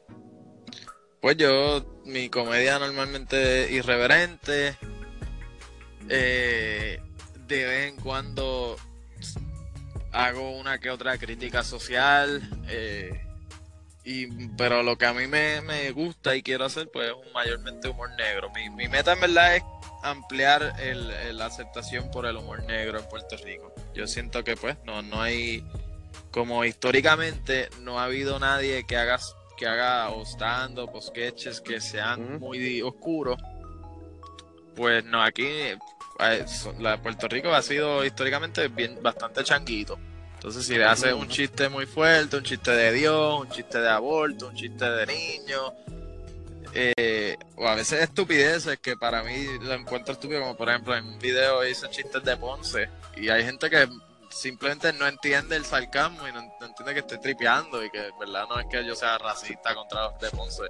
[1.21, 4.77] Pues yo, mi comedia normalmente irreverente,
[6.09, 7.01] eh,
[7.47, 8.77] de vez en cuando
[10.13, 13.24] hago una que otra crítica social, eh,
[14.05, 17.89] y, pero lo que a mí me, me, gusta y quiero hacer, pues es mayormente
[17.89, 18.51] humor negro.
[18.51, 19.63] Mi, mi meta en verdad es
[20.03, 23.73] ampliar el, la aceptación por el humor negro en Puerto Rico.
[23.95, 25.65] Yo siento que pues no, no hay,
[26.31, 29.19] como históricamente no ha habido nadie que haga,
[29.57, 33.41] que haga o stand o sketches que sean muy oscuros.
[34.77, 35.79] Pues no, aquí eh,
[36.79, 39.99] la Puerto Rico ha sido históricamente bien bastante changuito.
[40.45, 43.89] Entonces, si le haces un chiste muy fuerte, un chiste de Dios, un chiste de
[43.89, 45.73] aborto, un chiste de niño,
[46.75, 51.07] eh, o a veces estupideces que para mí lo encuentro estúpido, como por ejemplo en
[51.07, 53.89] un video hice chistes de Ponce y hay gente que
[54.29, 58.61] simplemente no entiende el sarcasmo y no, entiende que estoy tripeando y que verdad no
[58.61, 60.65] es que yo sea racista contra los de Ponce.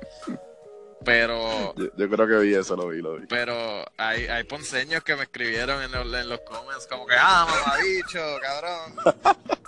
[1.04, 1.74] Pero.
[1.74, 3.26] Yo, creo que vi eso, lo vi, lo vi.
[3.26, 7.76] Pero hay, hay ponceños que me escribieron en los, en los comments como que, ah,
[7.82, 9.54] dicho cabrón.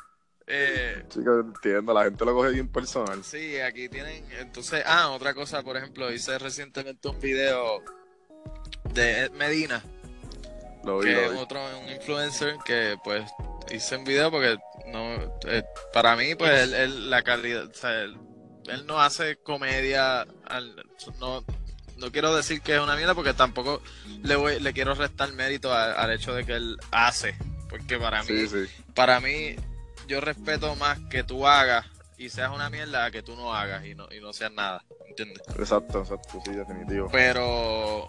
[0.48, 3.24] Eh, Chicos, entiendo, la gente lo coge bien personal.
[3.24, 4.24] Sí, aquí tienen.
[4.38, 7.82] Entonces, ah, otra cosa, por ejemplo, hice recientemente un video
[8.94, 9.82] de Medina.
[10.84, 13.28] Lo vi, que es otro un influencer que, pues,
[13.72, 15.14] hice un video porque no
[15.48, 17.66] eh, para mí, pues, él, la calidad.
[17.66, 18.16] O sea, él,
[18.86, 20.26] no hace comedia.
[21.18, 21.44] no,
[21.96, 23.82] no quiero decir que es una mierda porque tampoco
[24.22, 27.34] le voy, le quiero restar mérito al, hecho de que él hace.
[27.68, 28.46] Porque para mí,
[28.94, 29.56] para mí
[30.06, 31.86] yo respeto más que tú hagas
[32.18, 35.42] y seas una mierda que tú no hagas y no, y no seas nada, ¿entiendes?
[35.58, 37.08] Exacto, exacto, sí, definitivo.
[37.12, 38.08] Pero,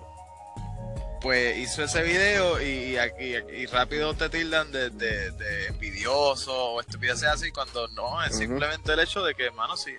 [1.22, 7.52] pues hizo ese video y, y, rápido te tildan de, de, envidioso o estupideces así
[7.52, 9.94] cuando no, es simplemente el hecho de que, hermano, si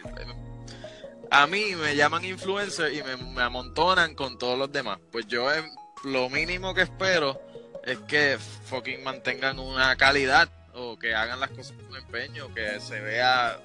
[1.31, 4.99] a mí me llaman influencer y me, me amontonan con todos los demás.
[5.13, 5.69] Pues yo em,
[6.05, 7.41] lo mínimo que espero
[7.85, 10.49] es que fucking mantengan una calidad
[10.79, 13.61] o que hagan las cosas con empeño, que se vea,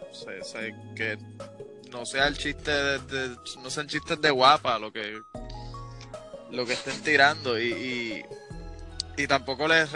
[0.96, 1.18] que
[1.92, 5.22] no sea el chiste de, no sean chistes de guapa lo que
[6.50, 8.24] lo que estén tirando y,
[9.18, 9.90] y, tampoco les,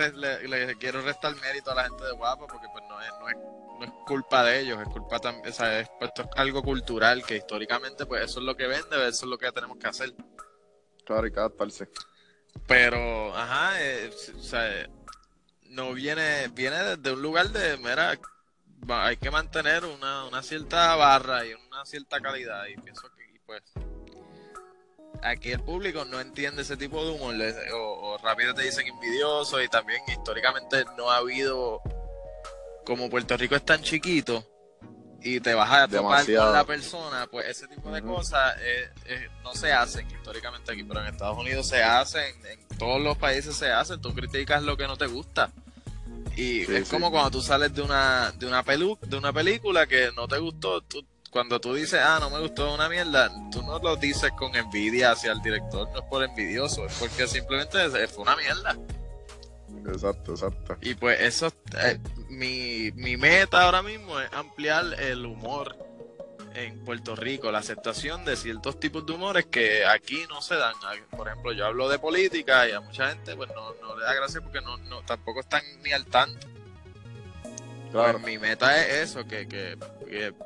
[0.80, 3.36] quiero restar mérito a la gente de guapa porque pues no es, no es,
[3.80, 6.63] no es culpa de ellos, es culpa también, o sea, es, pues, esto es algo
[6.63, 9.88] cultural que históricamente pues eso es lo que vende, eso es lo que tenemos que
[9.88, 10.13] hacer.
[11.05, 11.51] Claro, y cada
[12.68, 14.89] Pero, ajá, eh, o sea,
[15.70, 18.18] no viene, viene desde un lugar de, mira,
[18.89, 23.63] hay que mantener una, una cierta barra y una cierta calidad y pienso que pues
[25.24, 27.36] aquí el público no entiende ese tipo de humor
[27.74, 31.82] o, rápido te dicen envidioso y también históricamente no ha habido
[32.86, 34.43] como Puerto Rico es tan chiquito
[35.28, 39.30] y te vas a topar con la persona, pues ese tipo de cosas eh, eh,
[39.43, 43.55] no se hacen históricamente aquí, pero en Estados Unidos se hacen, en todos los países
[43.55, 45.51] se hacen, tú criticas lo que no te gusta.
[46.38, 50.11] Y es como cuando tú sales de una de una pelu de una película que
[50.15, 50.84] no te gustó,
[51.30, 55.11] cuando tú dices, ah, no me gustó una mierda, tú no lo dices con envidia
[55.11, 58.78] hacia el director, no es por envidioso, es porque simplemente fue una mierda.
[59.88, 60.78] Exacto, exacto.
[60.82, 61.51] Y pues eso,
[61.84, 61.99] eh,
[62.30, 65.75] mi, mi meta ahora mismo es ampliar el humor
[66.57, 70.73] en Puerto Rico, la aceptación de ciertos tipos de humores que aquí no se dan.
[71.15, 74.13] Por ejemplo, yo hablo de política y a mucha gente pues no, no le da
[74.15, 76.47] gracia porque no, no tampoco están ni al tanto.
[77.91, 79.78] Pues, mi meta es eso, que, que,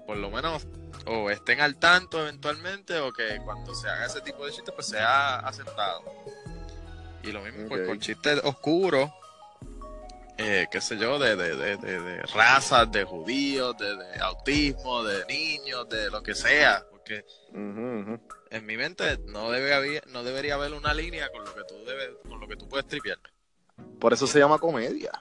[0.05, 0.67] por lo menos
[1.07, 4.87] o estén al tanto eventualmente o que cuando se haga ese tipo de chistes pues
[4.87, 6.03] sea aceptado.
[7.23, 9.09] Y lo mismo pues con chistes oscuros
[10.37, 15.87] eh, qué sé yo, de, de, de, de, razas, de judíos, de, autismo, de niños,
[15.89, 20.93] de lo que sea, porque en mi mente no debe haber, no debería haber una
[20.93, 23.19] línea con lo que tú debes, con lo que tú puedes tripear.
[23.99, 25.11] Por eso se llama comedia.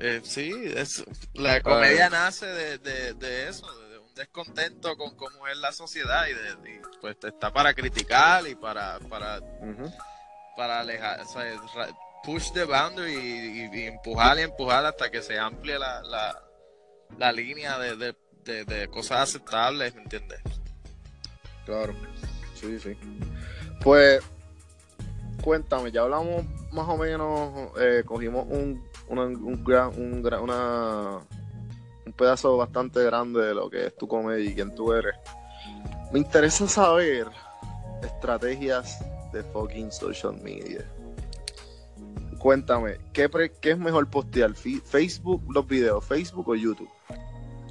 [0.00, 1.04] Eh, sí, es,
[1.34, 6.26] la comedia nace de, de, de eso, de un descontento con cómo es la sociedad
[6.28, 9.40] y, de, y, pues está para criticar y para para,
[10.56, 11.52] para alejar, o sea,
[12.24, 16.42] push the boundary y, empujar y empujar hasta que se amplíe la, la,
[17.18, 18.14] la línea de,
[18.44, 20.40] de, de, cosas aceptables, ¿me entiendes?
[21.64, 21.94] Claro,
[22.54, 22.96] sí, sí.
[23.82, 24.22] Pues,
[25.42, 31.18] cuéntame, ya hablamos más o menos, eh, cogimos un, una, un, un, una,
[32.06, 35.14] un pedazo bastante grande de lo que es tu comedia y quién tú eres.
[36.12, 37.26] Me interesa saber
[38.02, 38.98] estrategias
[39.32, 40.84] de fucking social media.
[42.38, 43.28] Cuéntame, ¿qué,
[43.60, 44.54] ¿qué es mejor postear?
[44.54, 46.04] ¿Facebook los videos?
[46.04, 46.90] ¿Facebook o YouTube?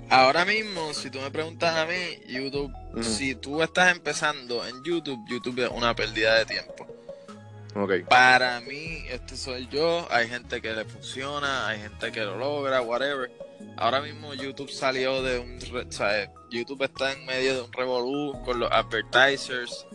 [0.09, 5.19] Ahora mismo, si tú me preguntas a mí, YouTube, si tú estás empezando en YouTube,
[5.27, 6.87] YouTube es una pérdida de tiempo.
[7.75, 8.03] Okay.
[8.03, 10.07] Para mí, este soy yo.
[10.09, 13.29] Hay gente que le funciona, hay gente que lo logra, whatever.
[13.75, 15.59] Ahora mismo YouTube salió de un.
[16.49, 19.85] YouTube está en medio de un revolú con los advertisers,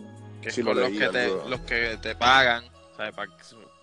[0.42, 2.64] que es con los, que te, los que te pagan.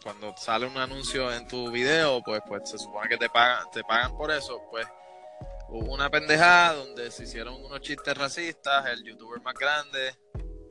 [0.04, 3.84] Cuando sale un anuncio en tu video, pues, pues se supone que te pagan, te
[3.84, 4.62] pagan por eso.
[4.70, 4.88] Pues
[5.70, 10.16] hubo una pendejada donde se hicieron unos chistes racistas, el youtuber más grande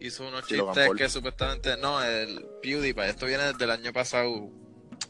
[0.00, 4.50] hizo unos chistes que supuestamente no, el PewDiePie, esto viene desde el año pasado.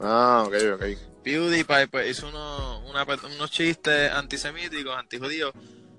[0.01, 0.85] Ah, ok, ok.
[1.23, 5.53] PewDiePie pues, hizo unos chistes antisemíticos, antijudíos,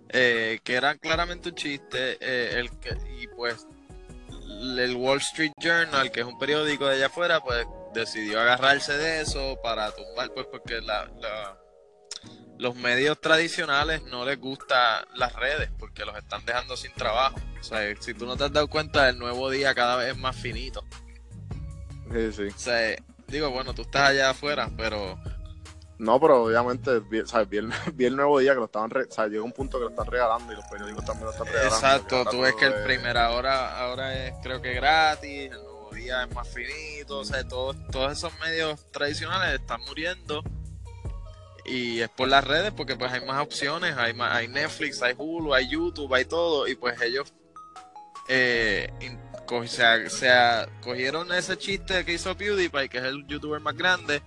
[0.09, 3.67] eh, que eran claramente un chiste, eh, el que, y pues
[4.49, 9.21] el Wall Street Journal, que es un periódico de allá afuera, pues decidió agarrarse de
[9.21, 11.07] eso para tumbar, pues porque la
[12.59, 17.37] los medios tradicionales no les gusta las redes porque los están dejando sin trabajo.
[17.59, 20.17] O sea, si tú no te has dado cuenta, el nuevo día cada vez es
[20.17, 20.83] más finito.
[22.11, 22.47] Sí, sí.
[22.53, 25.17] O sea, digo, bueno, tú estás allá afuera, pero...
[25.99, 28.91] No, pero obviamente vi, el, nuevo día que lo estaban...
[28.91, 31.47] o sea, llegó un punto que lo están regalando y los periódicos también lo están
[31.47, 31.75] regalando.
[31.75, 36.33] Exacto, tú ves que el primera hora ahora es creo que gratis, el día es
[36.33, 40.43] más finito, o sea, todos, todos esos medios tradicionales están muriendo
[41.65, 45.53] y es por las redes porque pues hay más opciones, hay, hay Netflix, hay Hulu,
[45.53, 47.33] hay YouTube, hay todo y pues ellos
[48.27, 48.91] eh,
[49.65, 54.21] se, cogieron ese chiste que hizo PewDiePie, que es el youtuber más grande,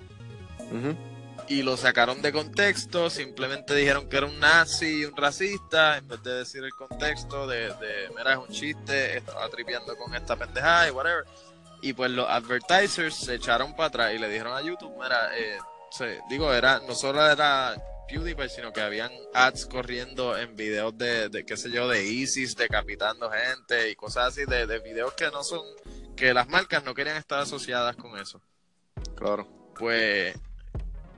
[1.48, 6.08] y lo sacaron de contexto, simplemente dijeron que era un nazi y un racista, en
[6.08, 10.36] vez de decir el contexto de, de mira, es un chiste, estaba tripeando con esta
[10.36, 11.24] pendejada y whatever.
[11.82, 15.58] Y pues los advertisers se echaron para atrás y le dijeron a YouTube, mira, eh,
[16.30, 17.74] digo, era, no solo era
[18.08, 22.54] PewDiePie, sino que habían ads corriendo en videos de, de qué sé yo, de ISIS
[22.56, 25.60] decapitando gente y cosas así, de, de videos que no son,
[26.16, 28.40] que las marcas no querían estar asociadas con eso.
[29.16, 29.48] Claro.
[29.76, 30.36] Pues,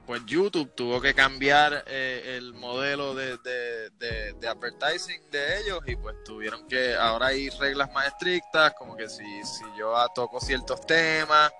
[0.07, 3.91] pues YouTube tuvo que cambiar eh, el modelo de, de,
[4.35, 9.09] de, advertising de ellos y pues tuvieron que, ahora hay reglas más estrictas, como que
[9.09, 11.51] si, si yo toco ciertos temas,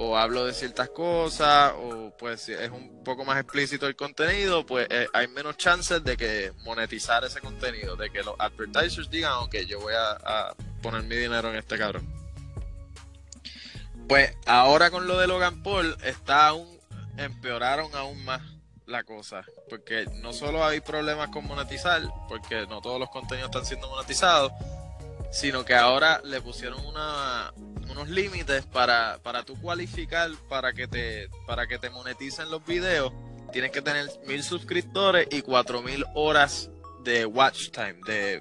[0.00, 4.64] o hablo de ciertas cosas o pues si es un poco más explícito el contenido,
[4.64, 9.32] pues eh, hay menos chances de que monetizar ese contenido, de que los advertisers digan,
[9.38, 12.08] ok, yo voy a, poner mi dinero en este cabrón.
[14.08, 16.77] Pues ahora con lo de Logan Paul está aún,
[17.18, 18.40] empeoraron aún más
[18.86, 23.66] la cosa, porque no solo hay problemas con monetizar, porque no todos los contenidos están
[23.66, 24.52] siendo monetizados,
[25.30, 31.66] sino que ahora le pusieron unos límites para, para tú cualificar para que te para
[31.66, 33.12] que te moneticen los videos.
[33.52, 36.70] Tienes que tener mil suscriptores y cuatro mil horas
[37.02, 38.40] de watch time, de,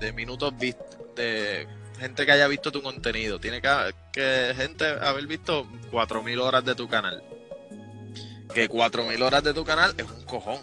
[0.00, 1.66] de, minutos vistos, de
[1.98, 3.38] gente que haya visto tu contenido.
[3.38, 7.22] Tiene que, que gente haber visto cuatro mil horas de tu canal.
[8.58, 10.60] Que cuatro mil horas de tu canal es un cojón.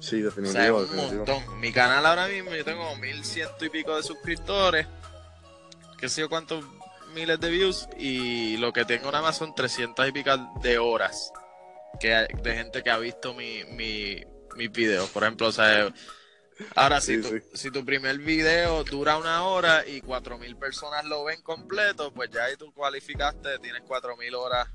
[0.00, 0.92] Sí, definitivamente.
[0.92, 1.60] un montón.
[1.60, 4.88] Mi canal ahora mismo yo tengo mil ciento y pico de suscriptores.
[5.96, 6.64] Que sé yo cuántos
[7.14, 11.30] miles de views y lo que tengo nada más son 300 y pico de horas
[12.00, 12.08] que
[12.42, 14.20] de gente que ha visto mi, mi,
[14.56, 15.08] mis videos.
[15.10, 15.94] Por ejemplo, o sea,
[16.74, 21.40] ahora si, tu, si tu primer video dura una hora y 4.000 personas lo ven
[21.42, 24.68] completo, pues ya ahí tú cualificaste, tienes 4.000 horas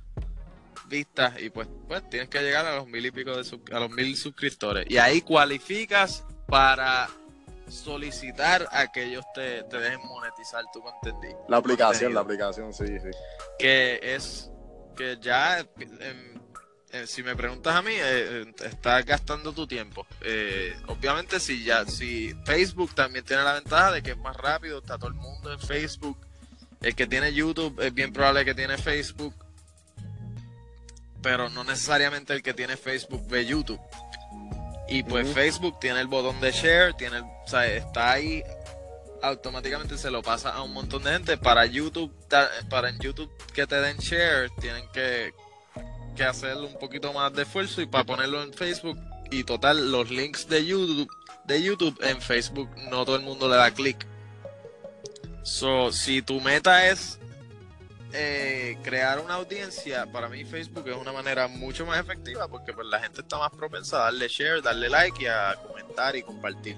[0.87, 3.89] vistas y pues, pues tienes que llegar a los mil y pico de a los
[3.89, 4.85] mil suscriptores.
[4.89, 7.09] Y ahí cualificas para
[7.69, 11.45] solicitar a que ellos te, dejen monetizar tu contenido.
[11.49, 13.09] La aplicación, la aplicación, sí, sí.
[13.59, 14.49] Que es
[14.95, 15.65] que ya,
[17.05, 20.05] si me preguntas a mí, eh, estás gastando tu tiempo.
[20.21, 24.79] Eh, obviamente, si ya, si Facebook también tiene la ventaja de que es más rápido,
[24.79, 26.17] está todo el mundo en Facebook.
[26.81, 29.33] El que tiene YouTube es bien probable que tiene Facebook.
[31.21, 33.79] Pero no necesariamente el que tiene Facebook ve YouTube.
[34.89, 35.27] Y pues.
[35.33, 38.43] Facebook tiene el botón de share, tiene el, o sea, está ahí
[39.21, 41.37] automáticamente se lo pasa a un montón de gente.
[41.37, 42.13] Para YouTube,
[42.69, 45.33] para en YouTube que te den share, tienen que,
[46.15, 48.99] que hacer un poquito más de esfuerzo y para ponerlo en Facebook.
[49.29, 51.11] Y total, los links de YouTube,
[51.45, 54.05] de YouTube en Facebook no todo el mundo le da clic.
[55.43, 57.19] So, si tu meta es
[58.13, 62.87] eh, crear una audiencia, para mí Facebook es una manera mucho más efectiva porque pues
[62.87, 66.77] la gente está más propensa a darle share, darle like y a comentar y compartir.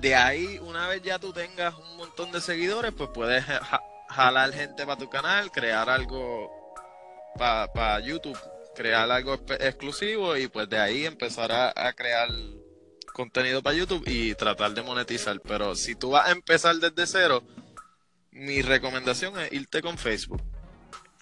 [0.00, 4.52] De ahí, una vez ya tú tengas un montón de seguidores, pues puedes ja- jalar
[4.52, 6.50] gente para tu canal, crear algo
[7.38, 8.38] para YouTube,
[8.74, 12.28] crear algo exclusivo y pues de ahí empezar a crear
[13.12, 15.40] contenido para YouTube y tratar de monetizar.
[15.40, 17.42] Pero si tú vas a empezar desde cero,
[18.36, 20.42] mi recomendación es irte con Facebook.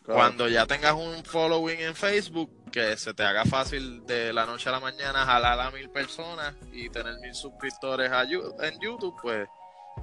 [0.05, 0.19] Claro.
[0.21, 4.69] Cuando ya tengas un following en Facebook, que se te haga fácil de la noche
[4.69, 9.49] a la mañana jalar a mil personas y tener mil suscriptores a en YouTube, pues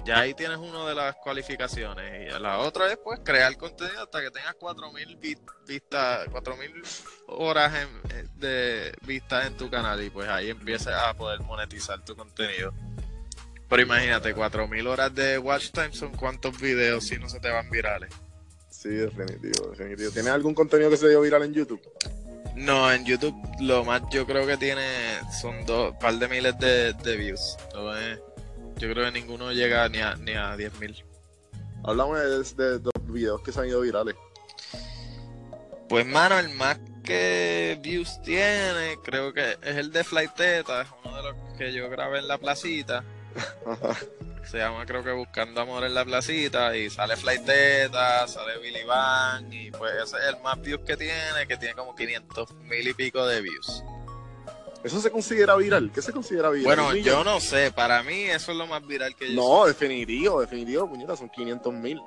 [0.04, 2.34] ya ahí tienes una de las cualificaciones.
[2.34, 5.36] Y la otra es pues crear contenido hasta que tengas 4000 vi-
[5.68, 6.82] vistas, 4000
[7.28, 12.04] horas en- eh, de vistas en tu canal y pues ahí empiezas a poder monetizar
[12.04, 12.72] tu contenido.
[13.72, 17.70] Pero imagínate, 4000 horas de watch time son cuántos videos si no se te van
[17.70, 18.10] virales.
[18.68, 20.10] Sí, definitivo, definitivo.
[20.10, 21.80] ¿Tienes algún contenido que se dio viral en YouTube?
[22.54, 24.84] No, en YouTube lo más yo creo que tiene
[25.40, 27.56] son dos par de miles de, de views.
[27.72, 28.20] No es-
[28.76, 31.02] yo creo que ninguno llega ni a, ni a 10.000.
[31.84, 34.16] Háblame de, de dos videos que se han ido virales.
[35.88, 40.88] Pues mano, el más que views tiene, creo que es el de Flight Teta, es
[41.06, 43.02] uno de los que yo grabé en la placita.
[44.50, 48.84] Se llama creo que Buscando Amor en la placita y sale Flight Teta, sale Billy
[48.84, 52.88] Van y pues ese es el más views que tiene, que tiene como 500 mil
[52.88, 53.84] y pico de views.
[54.82, 55.92] ¿Eso se considera viral?
[55.94, 56.64] ¿Qué se considera viral?
[56.64, 59.66] Bueno, ¿Un yo no sé, para mí eso es lo más viral que yo No,
[59.66, 62.00] definitivo, definitivo, puñeta, son 500 mil.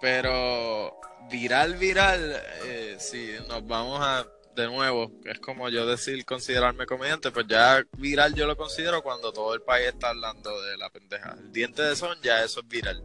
[0.00, 0.96] Pero
[1.30, 4.24] viral, viral, eh, si nos vamos a,
[4.56, 9.32] de nuevo, es como yo decir considerarme comediante, pues ya viral yo lo considero cuando
[9.32, 11.36] todo el país está hablando de la pendeja.
[11.38, 13.02] El diente de son, ya eso es viral.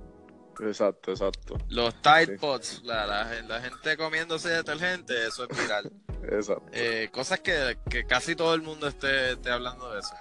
[0.61, 2.37] Exacto, exacto, Los Tide Sí.
[2.39, 5.91] Pods, la, la, la gente comiéndose detergente, eso es viral.
[6.23, 6.65] exacto.
[6.71, 10.13] Eh, cosas que, que casi todo el mundo esté, esté hablando de eso.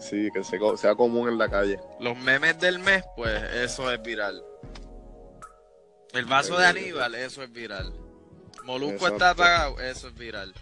[0.00, 1.78] Sí, que se sea común en la calle.
[2.00, 4.42] Los memes del mes, pues eso es viral.
[6.12, 7.92] El vaso de Aníbal, eso es viral.
[8.64, 9.14] Molusco Exacto.
[9.14, 10.54] está apagado, eso es viral.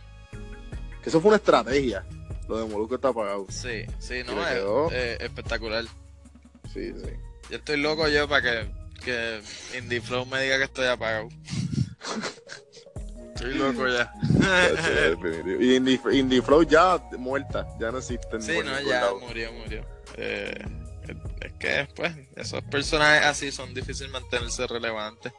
[1.03, 2.05] Que eso fue una estrategia.
[2.49, 3.47] Lo de Molusco está apagado.
[3.49, 5.85] Sí, sí, no, es espectacular.
[6.73, 7.11] Sí, sí.
[7.49, 8.71] Yo estoy loco yo para que,
[9.05, 9.41] que
[9.79, 11.29] Indie Flow me diga que estoy apagado.
[13.35, 14.13] estoy loco ya.
[15.59, 18.43] Y Indie, Indie Flow ya muerta, ya no existen.
[18.43, 19.21] sí, no, ya lado.
[19.21, 19.85] murió, murió.
[20.17, 20.65] Eh,
[21.41, 25.33] es que, pues, esos personajes así son difíciles mantenerse relevantes.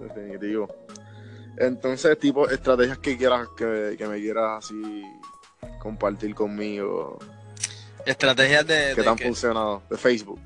[0.00, 0.68] Definitivo.
[1.58, 5.02] Entonces, tipo, estrategias que quieras, que, que me quieras así
[5.80, 7.18] compartir conmigo,
[8.04, 10.40] Estrategias de, que te han que- funcionado, de Facebook.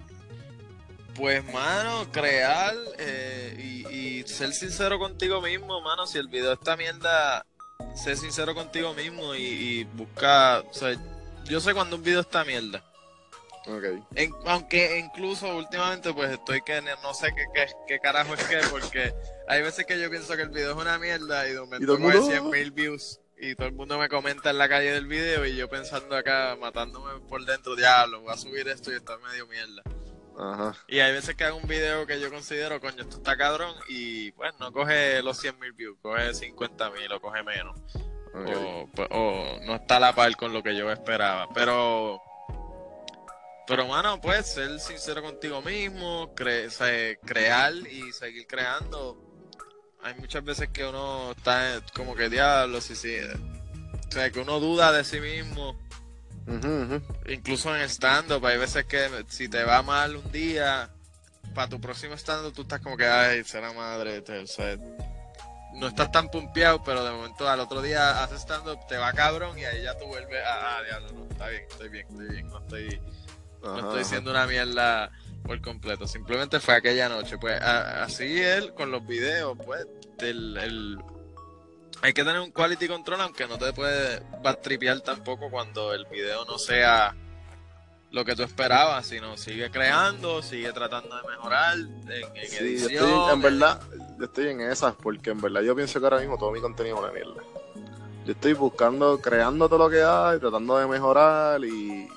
[1.15, 3.57] Pues, mano, crear eh,
[3.89, 6.07] y, y ser sincero contigo mismo, mano.
[6.07, 7.47] Si el video está mierda,
[7.95, 10.61] sé sincero contigo mismo y, y busca.
[10.71, 10.95] O sea,
[11.47, 12.85] yo sé cuando un video está mierda.
[14.15, 18.59] En- aunque incluso últimamente, pues estoy que no sé qué, qué, qué carajo es qué,
[18.71, 19.13] porque
[19.49, 22.23] hay veces que yo pienso que el video es una mierda y de momento mundo,
[22.31, 25.57] 100 mil views y todo el mundo me comenta en la calle del video y
[25.57, 29.83] yo pensando acá, matándome por dentro, diablo, voy a subir esto y está medio mierda.
[30.39, 30.75] Ajá.
[30.87, 34.33] Y hay veces que hago un video que yo considero, coño, esto está cabrón, y
[34.33, 37.75] pues no coge los 100 mil views, coge 50 mil o coge menos.
[38.35, 38.49] ok.
[38.57, 41.49] O, pues, o no está a la par con lo que yo esperaba.
[41.55, 42.21] Pero,
[43.67, 49.23] pero mano, pues ser sincero contigo mismo, cre- crear y seguir creando.
[50.03, 53.17] Hay muchas veces que uno está como que diablo, sí, sí.
[54.09, 55.77] O sea, que uno duda de sí mismo.
[57.29, 60.91] Incluso en stand-up, hay veces que si te va mal un día,
[61.55, 64.77] para tu próximo stand-up tú estás como que, ay, será madre, te- o sea,
[65.75, 69.59] no estás tan pumpeado, pero de momento al otro día haces stand-up, te va cabrón
[69.59, 72.49] y ahí ya tú vuelves a, ah, diablo, no, está bien, estoy bien, estoy bien,
[72.49, 73.01] no estoy,
[73.67, 74.05] no estoy ajá.
[74.09, 75.11] siendo una mierda
[75.45, 79.87] por completo, simplemente fue aquella noche, pues a- así él con los videos, pues,
[80.19, 80.99] el, el-
[82.03, 84.23] hay que tener un quality control, aunque no te puede
[84.63, 87.15] tripear tampoco cuando el video no sea
[88.11, 92.91] lo que tú esperabas, sino sigue creando, sigue tratando de mejorar en, en Sí, edición.
[92.93, 93.81] yo estoy, en en- verdad,
[94.19, 96.97] yo estoy en esas, porque en verdad yo pienso que ahora mismo todo mi contenido
[96.97, 97.43] es una mierda.
[98.25, 102.09] Yo estoy buscando, creando todo lo que hay, tratando de mejorar y,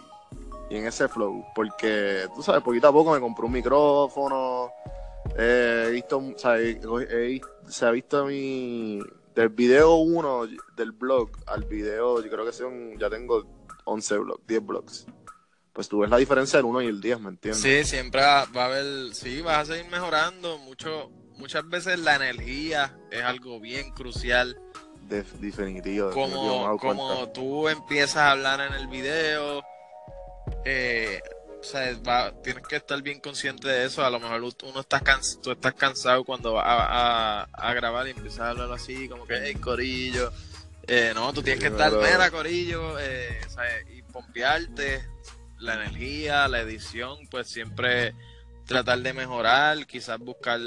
[0.69, 1.45] y en ese flow.
[1.55, 4.71] Porque, tú sabes, poquito a poco me compré un micrófono,
[5.37, 8.99] eh, he visto, o sea, he- he- se ha visto mi,
[9.35, 13.45] del video 1 del blog al video, yo creo que son, ya tengo
[13.85, 15.05] 11 blogs, 10 blogs.
[15.73, 17.61] Pues tú ves la diferencia del 1 y el 10, ¿me entiendes?
[17.61, 20.57] Sí, siempre va, a haber, sí, vas a seguir mejorando.
[20.57, 24.59] Mucho, muchas veces la energía es algo bien crucial.
[25.07, 29.63] De- definitivo, definitivo, Como, como tú empiezas a hablar en el video,
[30.65, 31.21] eh,
[31.59, 34.03] o sea, va- tienes que estar bien consciente de eso.
[34.05, 35.01] A lo mejor uno está
[35.41, 39.25] tú estás cansado cuando vas a, a- a grabar y empiezas a hablar así, como
[39.27, 40.31] que, hey, corillo.
[40.87, 43.85] Eh, no, tú tienes que estar, pero- mera, corillo, eh, ¿sabes?
[43.93, 45.03] y pompearte.
[45.59, 48.15] La energía, la edición, pues siempre
[48.65, 50.59] tratar de mejorar, quizás buscar,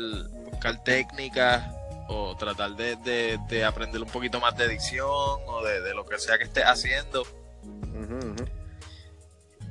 [0.51, 1.65] buscar técnicas
[2.09, 6.05] o tratar de, de- de aprender un poquito más de edición o de, de lo
[6.05, 7.23] que sea que estés haciendo.
[7.63, 8.45] Ujú.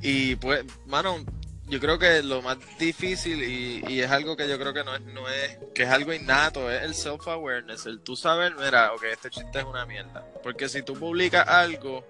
[0.01, 1.23] Y pues, mano,
[1.67, 4.93] yo creo que lo más difícil y, y es algo que yo creo que no
[4.93, 9.03] es, no es, que es algo innato, es el self-awareness, el tú saber, mira, ok,
[9.03, 10.25] este chiste es una mierda.
[10.43, 12.05] Porque si tú publicas algo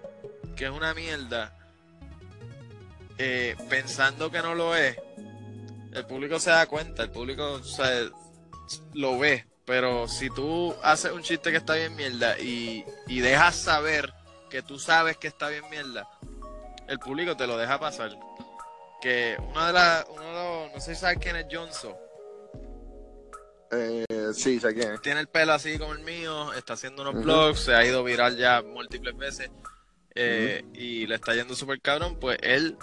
[0.56, 1.56] que es una mierda,
[3.18, 4.96] eh, pensando que no lo es,
[5.92, 7.60] el público se da cuenta, el público o
[8.94, 9.46] lo ve.
[9.64, 14.12] Pero si tú haces un chiste que está bien mierda y, y dejas saber
[14.50, 16.08] que tú sabes que está bien mierda,
[16.92, 18.16] el público te lo deja pasar.
[19.00, 21.94] Que una de las, uno de los, no sé si sabes quién es Johnson,
[23.72, 25.00] Eh, sí, sé quién es.
[25.02, 27.24] tiene el pelo así como el mío, está haciendo unos Ujú.
[27.24, 29.50] vlogs, se ha ido viral ya múltiples veces
[30.14, 32.76] eh, y le está yendo súper cabrón, pues él,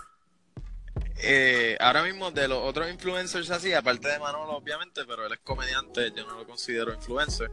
[1.21, 5.39] eh, ahora mismo de los otros influencers así, aparte de Manolo obviamente, pero él es
[5.39, 7.51] comediante, yo no lo considero influencer.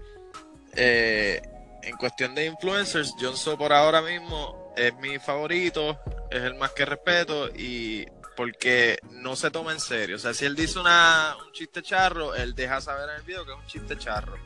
[0.74, 1.40] Eh,
[1.82, 5.98] en cuestión de influencers, Johnson por ahora mismo es mi favorito,
[6.30, 8.06] es el más que respeto y
[8.36, 10.16] porque no se toma en serio.
[10.16, 13.44] O sea, si él dice una, un chiste charro, él deja saber en el video
[13.46, 14.36] que es un chiste charro.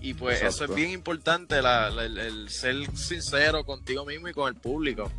[0.00, 4.32] Y pues eso es bien importante, la- la- el, el ser sincero contigo mismo y
[4.34, 5.10] con el público.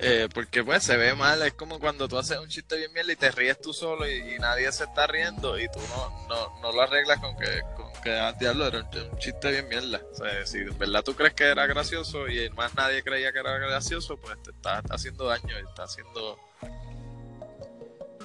[0.00, 3.12] Eh, porque pues se ve mal, es como cuando tú haces un chiste bien mierda
[3.12, 6.60] y te ríes tú solo y, y nadie se está riendo y tú no, no,
[6.60, 10.00] no lo arreglas con que, con que ah, diablo, era un, un chiste bien mierda.
[10.12, 13.40] O sea, si en verdad tú crees que era gracioso y más nadie creía que
[13.40, 16.38] era gracioso, pues te está haciendo daño, está haciendo...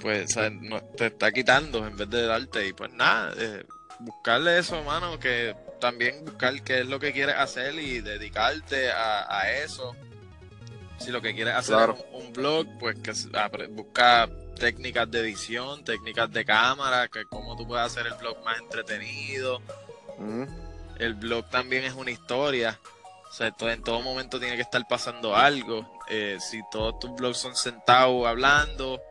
[0.01, 3.63] Pues, o sea, no- te está quitando en vez de darte y pues nada, eh,
[3.99, 9.39] buscarle eso, mano, que también buscar qué es lo que quieres hacer y dedicarte a,
[9.39, 9.95] a eso.
[10.99, 11.97] Si lo que quieres hacer Claro.
[11.97, 13.11] es un, un blog, pues que
[13.69, 14.27] busca
[14.61, 19.59] técnicas de edición, técnicas de cámara, que cómo tú puedes hacer el blog más entretenido.
[20.99, 22.79] El blog también es una historia.
[23.27, 25.91] O sea, en todo momento tiene que estar pasando algo.
[26.07, 29.01] Eh, si todos tus blogs son sentados hablando,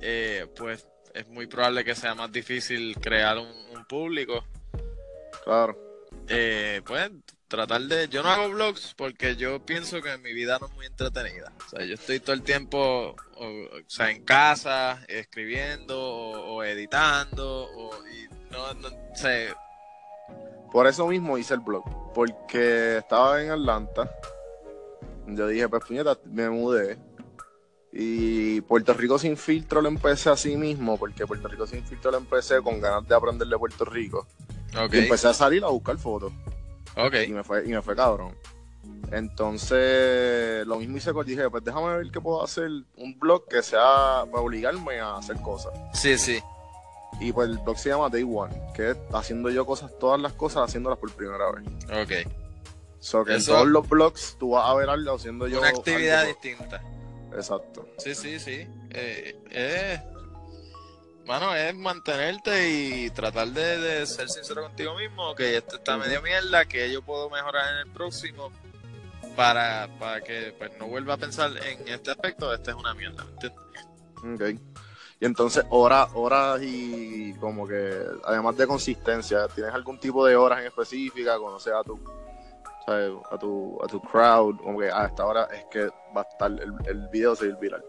[0.00, 4.44] eh, pues es muy probable que sea más difícil crear un, un público.
[5.42, 5.76] Claro.
[6.28, 7.10] Eh, pues
[7.48, 8.08] tratar de...
[8.08, 11.52] Yo no hago vlogs porque yo pienso que mi vida no es muy entretenida.
[11.66, 16.64] O sea, yo estoy todo el tiempo o, o sea, en casa, escribiendo o, o
[16.64, 17.64] editando.
[17.64, 19.54] O, y no, no sé.
[20.72, 21.84] Por eso mismo hice el blog.
[22.12, 24.10] Porque estaba en Atlanta.
[25.26, 26.98] Yo dije, pues puñeta, me mudé.
[27.92, 30.98] Y Puerto Rico sin filtro lo empecé así mismo.
[30.98, 34.26] Porque Puerto Rico sin filtro lo empecé con ganas de aprender de Puerto Rico.
[34.92, 36.32] Y empecé a salir a buscar fotos.
[36.96, 37.14] Ok.
[37.26, 38.34] Y me fue, y me fue cabrón.
[39.12, 42.68] Entonces, lo mismo hice con dije, pues déjame ver qué puedo hacer.
[42.96, 45.72] Un blog que sea para obligarme a hacer cosas.
[45.94, 46.40] Sí, sí.
[47.20, 50.32] Y pues el blog se llama Day One, que es haciendo yo cosas, todas las
[50.34, 51.64] cosas haciéndolas por primera vez.
[52.02, 52.30] Ok.
[52.98, 55.58] So que Eso- en todos los blogs tú vas a ver algo haciendo yo.
[55.60, 56.82] Una actividad algo distinta.
[57.32, 57.86] Exacto.
[57.98, 58.66] Sí, sí, sí.
[58.90, 60.02] Eh, eh,
[61.26, 66.22] mano, es mantenerte y tratar de, de ser sincero contigo mismo, que esto está medio
[66.22, 68.52] mierda, que yo puedo mejorar en el próximo
[69.34, 73.24] para, para que pues, no vuelva a pensar en este aspecto, esta es una mierda,
[73.24, 74.56] ¿me entiendes?
[74.56, 74.60] Ok.
[75.18, 80.60] Y entonces, horas, horas y como que, además de consistencia, ¿tienes algún tipo de horas
[80.60, 81.38] en específica?
[81.38, 81.98] Conocer a tu,
[82.84, 83.12] ¿sabes?
[83.30, 86.50] a tu, a tu crowd, como que a esta hora es que va a estar
[86.50, 87.84] el, el video seguir viral.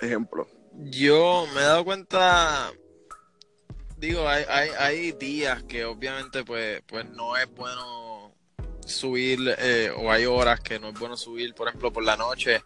[0.00, 0.46] Ejemplo.
[0.76, 2.72] Yo me he dado cuenta,
[3.96, 8.34] digo, hay, hay, hay días que obviamente pues, pues no es bueno
[8.84, 12.62] subir, eh, o hay horas que no es bueno subir, por ejemplo, por la noche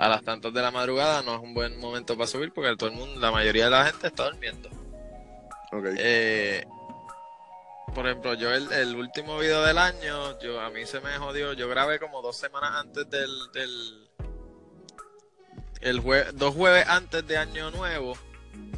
[0.00, 2.88] a las tantas de la madrugada no es un buen momento para subir porque todo
[2.88, 4.70] el mundo, la mayoría de la gente está durmiendo.
[5.72, 5.86] Ok.
[5.98, 6.64] Eh,
[7.94, 11.52] por ejemplo, yo el, el último video del año, yo a mí se me jodió,
[11.52, 14.09] yo grabé como dos semanas antes del, del
[15.80, 18.16] el jue- dos jueves antes de Año Nuevo,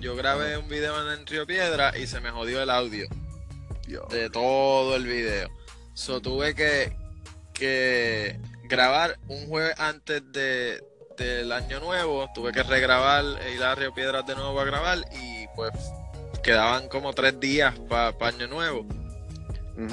[0.01, 3.07] yo grabé un video en Río Piedra y se me jodió el audio
[3.87, 4.09] Dios.
[4.09, 5.49] de todo el video.
[5.95, 6.97] So tuve que,
[7.53, 10.83] que grabar un jueves antes de,
[11.19, 14.99] del año nuevo, tuve que regrabar e ir a Río Piedras de nuevo a grabar
[15.21, 15.73] y pues
[16.43, 18.87] quedaban como tres días para año nuevo.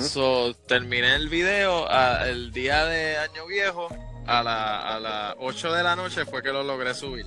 [0.01, 3.87] So terminé el video a- el día de año viejo
[4.29, 7.25] a la- a las 8 de la noche fue que lo logré subir.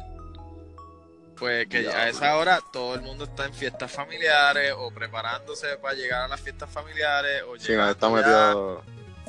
[1.38, 5.94] Pues que a esa hora todo el mundo está en fiestas familiares o preparándose para
[5.94, 8.74] llegar a las fiestas familiares o Sí, está metido.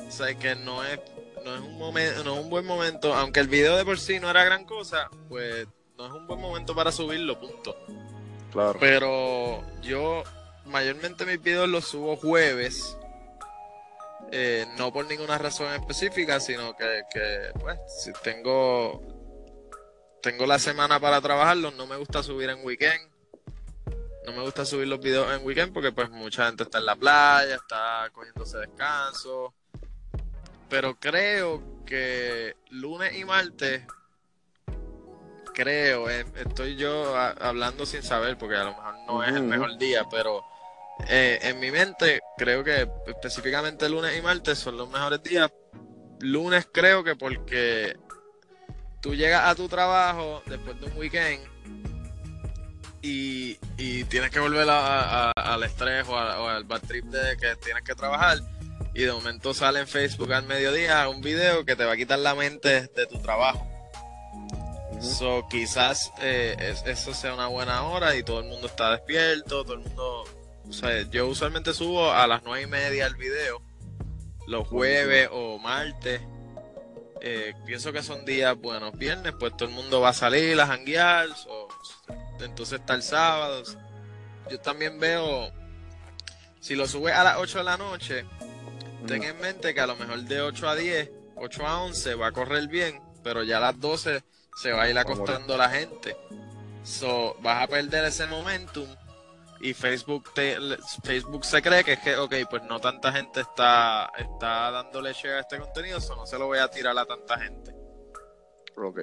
[0.06, 1.00] O sea, que no es,
[1.44, 4.20] no es un momento, no es un buen momento, aunque el video de por sí
[4.20, 5.66] no era gran cosa, pues
[5.98, 7.76] no es un buen momento para subirlo, punto.
[8.52, 8.76] Claro.
[8.78, 10.22] Pero yo
[10.66, 12.96] mayormente mis videos los subo jueves.
[14.36, 19.00] Eh, no por ninguna razón específica, sino que, que, pues, si tengo
[20.20, 23.10] tengo la semana para trabajarlos, no me gusta subir en weekend.
[24.26, 26.96] No me gusta subir los videos en weekend porque pues mucha gente está en la
[26.96, 29.52] playa, está cogiéndose descanso.
[30.70, 33.82] Pero creo que lunes y martes
[35.52, 39.42] creo, eh, estoy yo a- hablando sin saber porque a lo mejor no es el
[39.42, 40.42] mejor día, pero
[41.08, 45.50] eh, en mi mente creo que específicamente lunes y martes son los mejores días.
[46.20, 47.96] Lunes creo que porque
[49.00, 51.40] tú llegas a tu trabajo después de un weekend
[53.02, 57.04] y, y tienes que volver a- a- al estrés o, a- o al bad trip
[57.06, 58.38] de que tienes que trabajar
[58.94, 62.18] y de momento sale en Facebook al mediodía un video que te va a quitar
[62.20, 63.66] la mente de tu trabajo.
[65.02, 69.64] So, quizás eh, es- eso sea una buena hora y todo el mundo está despierto,
[69.64, 70.24] todo el mundo...
[70.68, 73.62] O sea, yo usualmente subo a las nueve y media el video,
[74.46, 76.20] los jueves o martes.
[77.20, 78.96] Eh, pienso que son días buenos.
[78.96, 81.28] Viernes, pues todo el mundo va a salir a janguear.
[81.34, 81.68] so,
[82.40, 83.62] entonces está el sábado.
[84.50, 85.50] Yo también veo,
[86.60, 88.26] si lo subes a las 8 de la noche,
[89.06, 92.26] ten en mente que a lo mejor de 8 a 10, 8 a 11 va
[92.28, 94.22] a correr bien, pero ya a las 12
[94.56, 96.16] se va a ir acostando la gente.
[96.82, 98.86] So, vas a perder ese momentum
[99.60, 100.56] y Facebook te,
[101.02, 105.36] Facebook se cree que es que, ok, pues no tanta gente está, está dándole share
[105.36, 107.74] a este contenido, so no se lo voy a tirar a tanta gente.
[108.76, 109.00] Ok.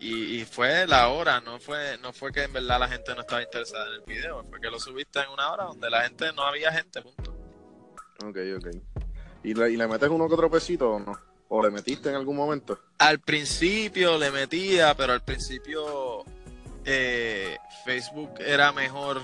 [0.00, 3.20] Y, y fue la hora, no fue, no fue que en verdad la gente no
[3.20, 6.32] estaba interesada en el video, fue que lo subiste en una hora donde la gente
[6.32, 7.34] no había gente, punto.
[8.24, 8.66] Ok, ok.
[9.44, 11.12] ¿Y le, ¿Y le metes uno que otro pesito o no?
[11.48, 12.78] ¿O le metiste en algún momento?
[12.98, 16.24] Al principio le metía, pero al principio
[16.84, 19.22] eh, Facebook era mejor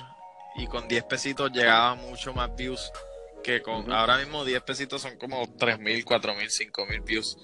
[0.56, 2.90] y con 10 pesitos llegaba mucho más views
[3.42, 7.38] que con ahora mismo 10 pesitos son como 3.000, 4.000, 5.000 views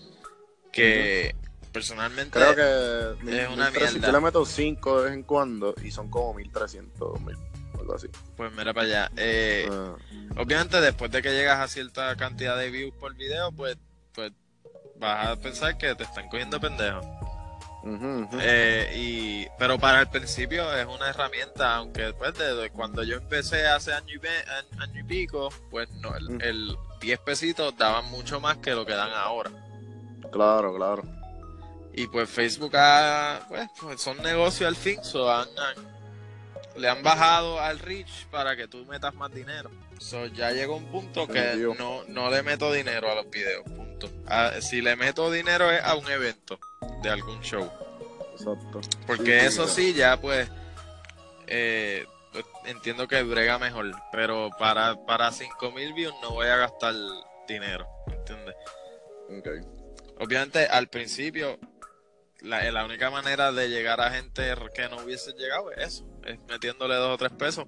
[0.73, 1.35] que
[1.73, 3.93] personalmente Creo que mil- es una 1300.
[3.95, 4.07] mierda.
[4.07, 7.37] Yo le meto 5 de vez en cuando y son como 1300, 2000,
[7.79, 8.09] algo así.
[8.37, 9.11] pues mira para allá.
[9.17, 9.97] Eh, Ah,
[10.39, 13.79] Obviamente después de que llegas a cierta cantidad de views por video, pues,
[14.13, 14.33] pues
[14.97, 17.01] vas a pensar que te están cogiendo pendejo.
[18.41, 23.17] Eh, y, pero para el principio es una herramienta, aunque después de, de cuando yo
[23.17, 26.41] empecé hace año y, año, y pico, pues no, el, Mm.
[26.43, 29.51] el 10 pesitos daban mucho más que lo que dan ahora.
[30.33, 31.05] Claro, claro.
[31.95, 35.97] Y pues Facebook ha, pues, pues son negocios al fin, so han- han-
[36.81, 39.71] le han bajado al reach para que tú metas más dinero.
[39.99, 44.11] So ya llegó un punto que no, no le meto dinero a los videos, punto.
[44.27, 46.59] Ah, si le meto dinero es a un evento
[47.07, 47.71] de algún show.
[48.33, 48.81] Exacto.
[49.07, 50.49] Porque Sí, eso sí, ya pues
[51.47, 52.05] eh,
[52.67, 53.93] entiendo que brega mejor.
[54.13, 56.95] Pero para, para 5000 views no voy a gastar
[57.49, 58.55] dinero, ¿entiendes?
[59.39, 59.49] Ok.
[60.19, 61.59] Obviamente al principio
[62.41, 66.39] la, la única manera de llegar a gente que no hubiese llegado es eso, es
[66.49, 67.67] metiéndole dos o tres pesos.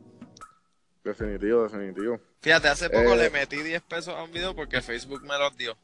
[1.04, 2.20] Definitivo, definitivo.
[2.42, 3.16] Fíjate, hace poco Eh.
[3.16, 5.76] le metí 10 pesos a un video porque Facebook me los dio.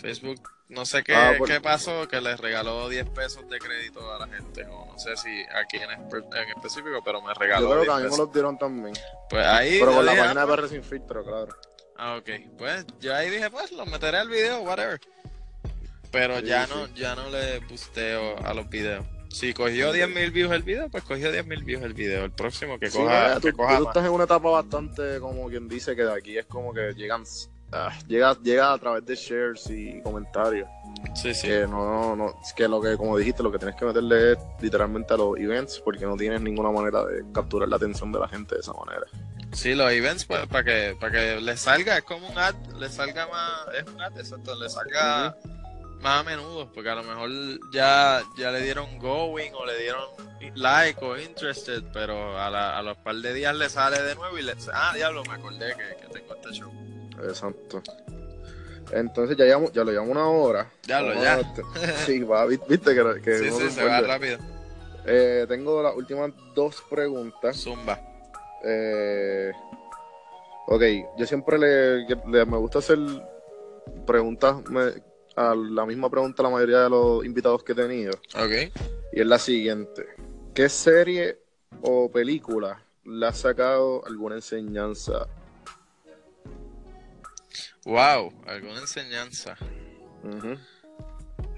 [0.00, 0.40] Facebook,
[0.70, 4.28] no sé qué, Ah, qué pasó, que les regaló 10 pesos de crédito a la
[4.34, 4.64] gente.
[4.66, 7.86] O no sé si a quién en, en específico, pero me regaló Yo creo que
[7.86, 8.94] 10 a mí me los dieron también.
[9.28, 9.78] Pues ahí.
[9.80, 11.48] Pero con la dije, página ah, de PR sin filtro, claro.
[11.96, 12.30] Ah, ok.
[12.56, 14.98] Pues yo ahí dije, pues los meteré al video, whatever.
[16.10, 16.72] Pero Sí, ya sí.
[16.74, 19.04] no ya no le pusteo a los videos.
[19.28, 22.24] Si cogió 10.000 views el video, pues cogió 10.000 views el video.
[22.24, 25.48] El próximo que Sí, coja, tú, que coja tú estás en una etapa bastante, como
[25.48, 27.24] quien dice, que de aquí es como que llegan
[27.72, 30.68] ah, llega, llega a través de shares y comentarios.
[31.14, 31.48] Sí, sí.
[31.48, 35.14] Que no, no, que lo que, como dijiste, lo que tienes que meterle es literalmente
[35.14, 38.54] a los events, porque no tienes ninguna manera de capturar la atención de la gente
[38.54, 39.06] de esa manera.
[39.52, 42.88] Sí, los events, pues, para que, para que le salga, es como un ad, le
[42.88, 45.36] salga más, es un ad, exacto, le salga
[46.00, 47.30] más a menudo, porque a lo mejor
[47.72, 50.04] ya, ya le dieron going o le dieron
[50.54, 54.38] like o interested, pero a, la, a los par de días le sale de nuevo
[54.38, 56.72] y le ah, diablo, me acordé que, que tengo este show.
[57.28, 57.82] Exacto.
[58.92, 60.70] Entonces ya llevamos, ya lo llevamos una hora.
[60.84, 61.34] Ya lo, ya.
[61.36, 61.42] a
[62.06, 64.38] Sí, va, vi- viste que, que Sí, sí, se va rápido.
[65.06, 67.56] Eh, tengo las últimas dos preguntas.
[67.56, 68.00] Zumba.
[68.64, 69.52] Eh,
[70.66, 70.82] ok,
[71.18, 72.98] yo siempre le, le- me gusta hacer
[74.06, 75.02] preguntas me-
[75.36, 78.12] a la misma pregunta a la mayoría de los invitados que he tenido.
[78.34, 78.72] Ok.
[79.12, 80.06] Y es la siguiente.
[80.52, 81.38] ¿Qué serie
[81.82, 85.26] o película le ha sacado alguna enseñanza?
[87.84, 89.56] Wow, alguna enseñanza.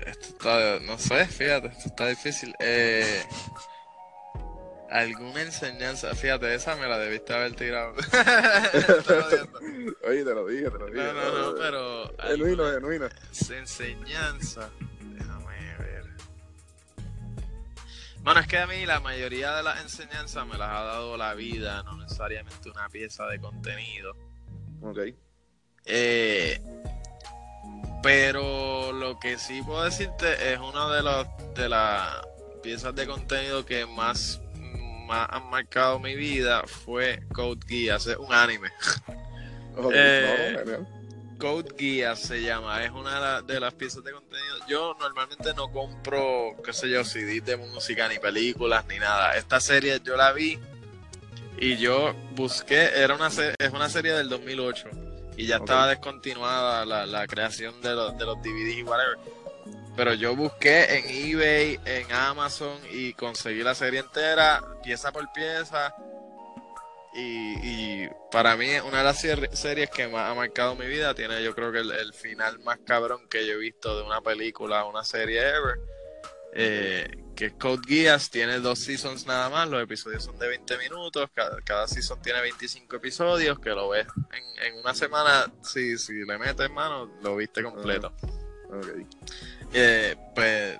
[0.06, 2.54] Esto está, no sé, fíjate, esto está difícil.
[2.60, 3.24] Eh,
[4.90, 7.94] alguna enseñanza, fíjate, esa me la debiste haber tirado.
[10.04, 11.02] Oye, te lo dije, te lo dije.
[11.02, 13.08] no, no, no, pero genuino.
[13.50, 14.70] enseñanza.
[15.00, 16.04] Déjame ver.
[18.20, 21.34] Bueno, es que a mí la mayoría de las enseñanzas me las ha dado la
[21.34, 24.14] vida, no necesariamente una pieza de contenido.
[24.82, 24.98] Ok.
[25.84, 26.60] Eh,
[28.02, 32.08] pero lo que sí puedo decirte es una de, los, de las
[32.62, 34.40] piezas de contenido que más,
[35.06, 38.70] más han marcado mi vida fue Code Geass, es un anime.
[39.90, 40.86] Eh, no, genial.
[41.38, 44.56] Code Geass se llama, es una de, la- de las piezas de contenido.
[44.68, 49.34] Yo normalmente no compro, qué sé yo, CDs de música, ni películas, ni nada.
[49.34, 50.58] Esta serie yo la vi
[51.58, 54.90] y yo busqué, era una es una serie del 2008
[55.36, 59.18] y ya estaba descontinuada la, la creación de los, de los DVDs y whatever.
[59.96, 65.94] Pero yo busqué en eBay, en Amazon y conseguí la serie entera, pieza por pieza.
[67.14, 71.14] Y, y para mí es una de las series que más ha marcado mi vida.
[71.14, 74.22] Tiene yo creo que el, el final más cabrón que yo he visto de una
[74.22, 75.78] película o una serie ever.
[76.54, 81.30] Eh, que Code Geass, tiene dos seasons nada más, los episodios son de 20 minutos,
[81.34, 86.12] cada, cada season tiene 25 episodios, que lo ves en, en una semana, si, si
[86.24, 88.12] le metes mano, lo viste completo.
[88.68, 88.86] Ok.
[89.72, 90.78] Eh, pues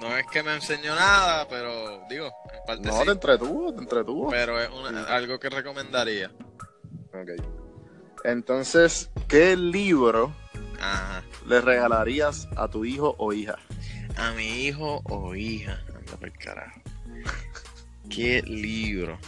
[0.00, 3.80] no es que me enseñó nada, pero digo, en parte No, sí, te entretuvo, te
[3.82, 4.30] entretuvo.
[4.30, 6.32] pero es una- algo que recomendaría.
[7.14, 7.30] Ok.
[8.24, 10.32] Entonces, ¿qué libro
[10.80, 11.22] Ajá.
[11.46, 13.56] le regalarías a tu hijo o hija?
[14.16, 15.80] A mi hijo o hija.
[15.94, 16.80] Anda por carajo.
[18.10, 19.18] ¿Qué libro?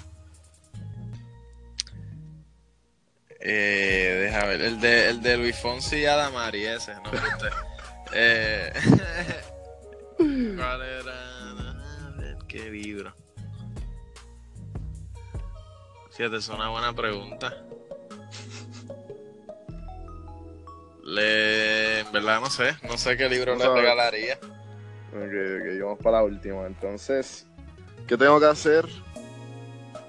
[3.41, 4.62] Eh, deja ver.
[4.62, 7.49] El de, el de Luis Fonsi y Adamari, ese, no viste.
[8.14, 8.72] eh,
[10.16, 12.07] ¿Cuál era?
[12.07, 13.14] A ver, ¿Qué libro?
[16.11, 17.55] Fíjate, es una buena pregunta.
[21.03, 22.01] Le...
[22.01, 23.82] En verdad no sé, no sé qué libro No le sabes.
[23.82, 24.39] regalaría.
[25.15, 26.67] Ok, ok, vamos para la última.
[26.67, 27.47] Entonces,
[28.09, 28.85] ¿qué tengo que hacer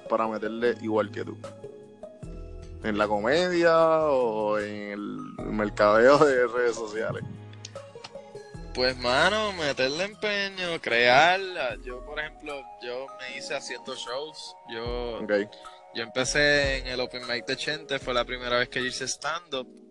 [0.10, 1.38] para meterle igual que tú?
[2.84, 5.00] ¿En la comedia o en el
[5.46, 7.24] mercadeo de redes sociales?
[8.74, 11.78] Pues, mano, meterle empeño, crearla.
[11.84, 14.56] Yo, por ejemplo, yo me hice haciendo shows.
[14.70, 15.20] Yo,
[15.94, 19.06] yo empecé en el Open Mic de Chente, fue la primera vez que yo hice
[19.08, 19.85] stand-up.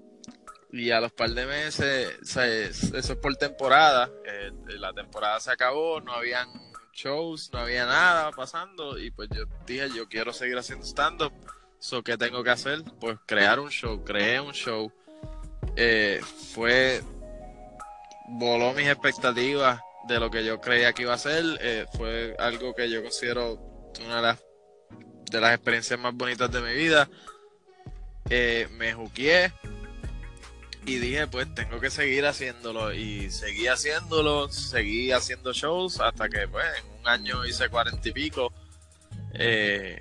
[0.77, 4.11] Y a los par de meses, eso es por temporada.
[4.25, 6.49] eh, la temporada se acabó, no habían
[6.93, 8.99] shows, no había nada pasando.
[8.99, 11.33] Y pues yo dije, yo quiero seguir haciendo stand-up.
[11.79, 12.83] So, ¿qué tengo que hacer?
[12.99, 14.03] Pues crear un show.
[14.03, 14.93] Creé un show.
[15.77, 16.20] Eh,
[16.53, 17.05] fue
[18.27, 21.45] voló mis expectativas de lo que yo creía que iba a ser.
[21.61, 23.61] Eh, fue algo que yo considero
[24.05, 24.37] una
[25.31, 27.09] de las, experiencias más bonitas de mi vida.
[28.77, 29.53] Me juqueé
[30.87, 32.93] y dije, pues tengo que seguir haciéndolo.
[32.93, 38.12] Y seguí haciéndolo, seguí haciendo shows hasta que, pues, en un año hice cuarenta y
[38.12, 38.53] pico.
[39.35, 39.99] Eh,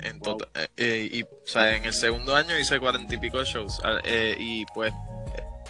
[0.00, 0.38] en Wow.
[0.38, 3.80] tota- eh, eh, y, o sea, en el segundo año hice cuarenta y pico shows.
[3.82, 4.92] Ah, eh, y pues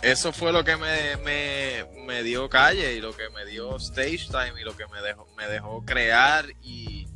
[0.03, 4.27] eso fue lo que me, me, me dio calle y lo que me dio stage
[4.31, 7.08] time y lo que me dejó, me dejó crear y,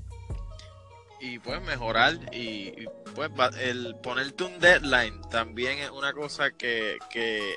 [1.22, 6.98] y pues mejorar y, y, pues el ponerte un deadline también es una cosa que,
[7.10, 7.56] que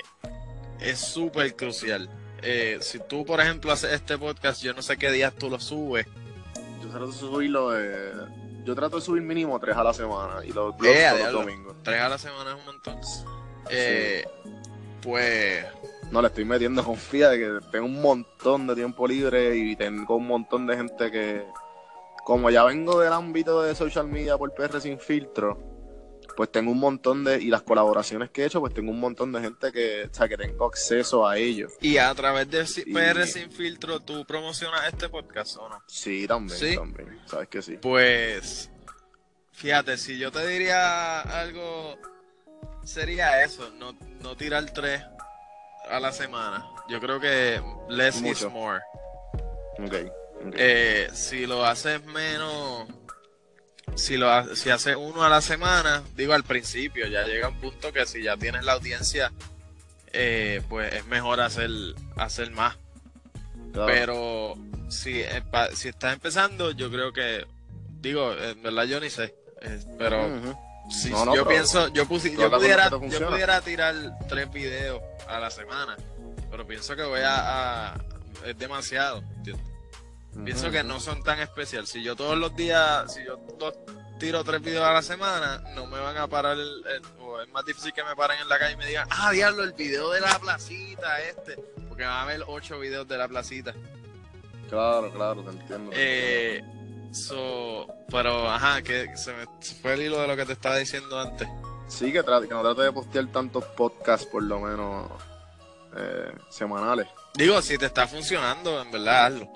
[0.80, 2.08] es súper crucial.
[2.42, 5.58] Eh, si tú, por ejemplo, haces este podcast, yo no sé qué días tú lo
[5.58, 6.06] subes.
[6.82, 8.12] yo trato de subirlo de...
[8.64, 11.40] Yo trato de subir mínimo tres a la semana y los blogs Eh, los diablo.
[11.40, 11.76] domingos.
[11.82, 13.00] Tres a la semana es un montón.
[13.70, 14.24] Eh,
[15.02, 15.64] Pues
[16.10, 20.16] No, le estoy metiendo confía de que tengo un montón de tiempo libre y tengo
[20.16, 21.44] un montón de gente que,
[22.26, 25.62] como ya vengo del ámbito de social media por PR sin filtro,
[26.36, 29.30] pues tengo un montón de, y las colaboraciones que he hecho, pues tengo un montón
[29.30, 31.72] de gente que, o sea, que tengo acceso a ellos.
[31.80, 35.80] Y a través de Y- PR Sin Filtro, ¿tú promocionas este podcast o no?
[35.86, 36.74] Sí, también, ¿Sí?
[36.74, 37.76] también, sabes que sí.
[37.80, 38.70] Pues,
[39.52, 41.96] fíjate, si yo te diría algo,
[42.82, 45.00] sería eso, no, no tirar tres
[45.88, 46.66] a la semana.
[46.88, 48.80] Yo creo que less is more.
[49.78, 50.10] Ok.
[50.54, 52.86] Eh, si lo haces menos,
[53.94, 57.60] si lo ha- si haces uno a la semana, digo al principio, ya llega un
[57.60, 59.32] punto que si ya tienes la audiencia,
[60.12, 61.70] eh, pues es mejor hacer,
[62.16, 62.76] hacer más.
[63.72, 63.86] Claro.
[63.92, 64.54] Pero
[64.88, 65.22] si,
[65.74, 67.46] si estás empezando, yo creo que,
[68.00, 70.22] digo, en verdad yo ni sé, eh, pero
[70.90, 73.94] si No, no, yo pienso, yo, pusi- yo, pudiera, yo pudiera tirar
[74.28, 75.96] tres videos a la semana,
[76.50, 78.04] pero pienso que voy a, a-
[78.46, 79.66] es demasiado, ¿entiendes?
[80.44, 81.88] Pienso que no son tan especiales.
[81.90, 83.74] Si yo todos los días, si yo dos-
[84.18, 87.48] tiro tres videos a la semana, no me van a parar, el- el- o es
[87.50, 90.10] más difícil que me paren en la calle y me digan, ah, diablo, el video
[90.10, 91.56] de la placita, este,
[91.88, 93.74] porque va a haber ocho videos de la placita.
[94.70, 95.90] Claro, claro, te entiendo.
[95.94, 96.62] Eh,
[97.12, 99.44] so, pero, ajá, que se me
[99.82, 101.48] fue el hilo de lo que te estaba diciendo antes.
[101.88, 105.08] Sí, que, trate, que no trate de postear tantos podcasts, por lo menos
[105.96, 107.06] eh, semanales.
[107.34, 109.48] Digo, si te está funcionando, en verdad, hazlo.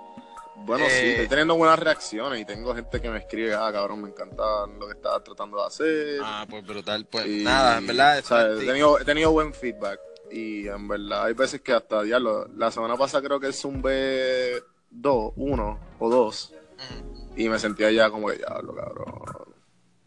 [0.65, 4.03] Bueno, sí, Eh, estoy teniendo buenas reacciones y tengo gente que me escribe, ah, cabrón,
[4.03, 6.21] me encanta lo que estás tratando de hacer.
[6.23, 7.07] Ah, pues brutal.
[7.11, 9.99] Pues Y, nada, en verdad, o sea, he, tenido, he tenido buen feedback
[10.31, 13.83] y en verdad hay veces que hasta diablo, la semana pasada creo que el Zoom
[13.83, 17.33] B 2, 1 o 2 Ujú.
[17.37, 19.15] y me sentía ya como que diablo, cabrón.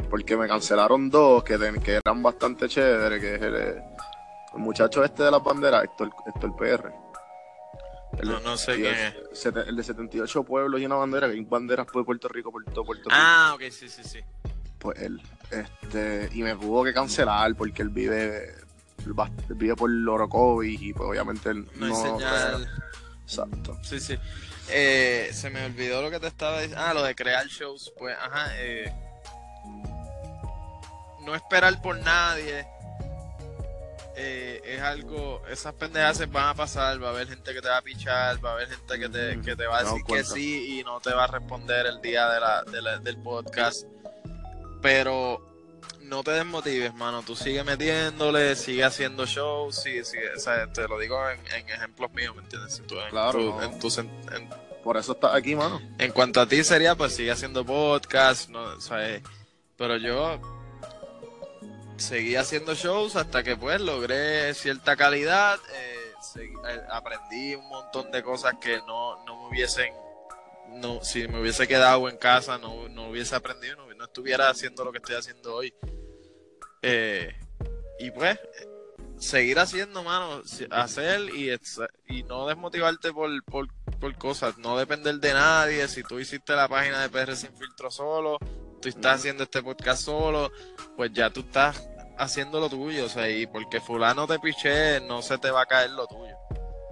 [0.10, 3.84] Porque me cancelaron dos que, ten- que eran bastante chéveres, que es el, el
[4.60, 6.94] muchacho este de las banderas, Héctor, Héctor PR.
[8.20, 9.46] El, No, no sé y quién el- es.
[9.46, 12.86] el de 78 pueblos y una bandera, que hay banderas por Puerto Rico, por todo
[12.86, 13.16] Puerto Rico.
[13.20, 14.20] Ah, ok, sí, sí, sí.
[14.80, 15.22] Pues él.
[15.50, 18.54] Este, y me tuvo que cancelar porque él vive,
[19.06, 19.14] él
[19.56, 21.96] vive por Lorocovis y pues obviamente él No no.
[21.96, 22.70] señal.
[23.24, 23.78] Exacto.
[23.84, 24.18] Sí, sí.
[24.70, 26.84] Eh, se me olvidó lo que te estaba diciendo.
[26.86, 27.92] Ah, lo de crear shows.
[27.98, 28.48] Pues, ajá.
[28.58, 28.94] eh,
[31.26, 32.68] no esperar por nadie.
[34.16, 35.42] Eh, es algo.
[35.50, 37.02] Esas pendejas se van a pasar.
[37.04, 38.44] Va a haber gente que te va a pichar.
[38.44, 41.00] Va a haber gente que te, que te va a decir que sí y no
[41.00, 43.86] te va a responder el día de la, de la- del podcast.
[44.82, 45.42] Pero
[46.02, 47.24] no te desmotives, mano.
[47.24, 49.82] Tú sigue metiéndole, sigue haciendo shows.
[49.82, 52.76] Sigue, sigue, o sea, te lo digo en, en ejemplos míos, ¿me entiendes?
[52.76, 53.64] Si tú en Claro, tu- no.
[53.64, 54.50] en tus- en-
[54.84, 55.82] Por eso estás aquí, mano.
[55.98, 58.62] en cuanto a ti sería, pues sigue haciendo podcast, ¿no?
[58.64, 59.22] O sea,
[59.78, 60.40] pero yo
[61.98, 68.24] seguí haciendo shows hasta que pues logré cierta calidad, eh, eh, aprendí un montón de
[68.24, 69.94] cosas que no, no me hubiesen,
[70.70, 74.84] no, si me hubiese quedado en casa no, no hubiese aprendido, no, no estuviera haciendo
[74.84, 75.74] lo que estoy haciendo hoy.
[76.82, 77.34] Eh,
[78.00, 78.38] y pues
[79.18, 80.42] seguir haciendo, mano,
[80.72, 81.52] hacer y,
[82.10, 83.68] y no desmotivarte por, por,
[84.00, 85.88] por cosas, no depender de nadie.
[85.88, 88.38] Si tú hiciste la página de PR Sin Filtro solo,
[88.84, 90.52] tú estás haciendo este podcast solo,
[90.98, 95.22] pues ya tú estás haciendo lo tuyo, o sea, y porque fulano te piché, no
[95.22, 96.36] se te va a caer lo tuyo.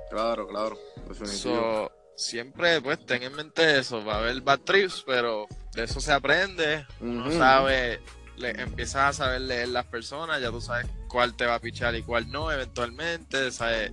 [0.09, 0.77] Claro, claro.
[1.07, 1.37] Definitivo.
[1.37, 5.99] So, siempre, pues, ten en mente eso, va a haber bad trips, pero de eso
[5.99, 8.01] se aprende, uno sabe,
[8.37, 11.93] le, empiezas a saber leer las personas, ya tú sabes cuál te va a pichar
[11.95, 13.91] y cuál no, eventualmente, ¿sabes?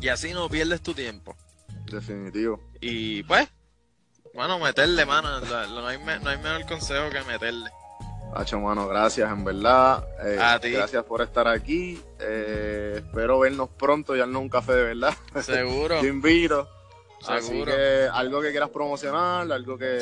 [0.00, 1.34] Y así no pierdes tu tiempo.
[1.90, 2.60] Definitivo.
[2.80, 3.48] Y pues,
[4.34, 7.70] bueno, meterle, mano, la- no hay, me- no hay mejor consejo que meterle.
[8.34, 10.04] Hacho, mano, gracias, en verdad.
[10.24, 10.72] Eh, A ti.
[10.72, 12.02] Gracias por estar aquí.
[12.18, 15.14] Eh, espero vernos pronto y darnos un café de verdad.
[15.40, 16.68] Seguro, Te invito.
[17.28, 17.72] Así seguro.
[17.72, 19.98] que algo que quieras promocionar, algo que.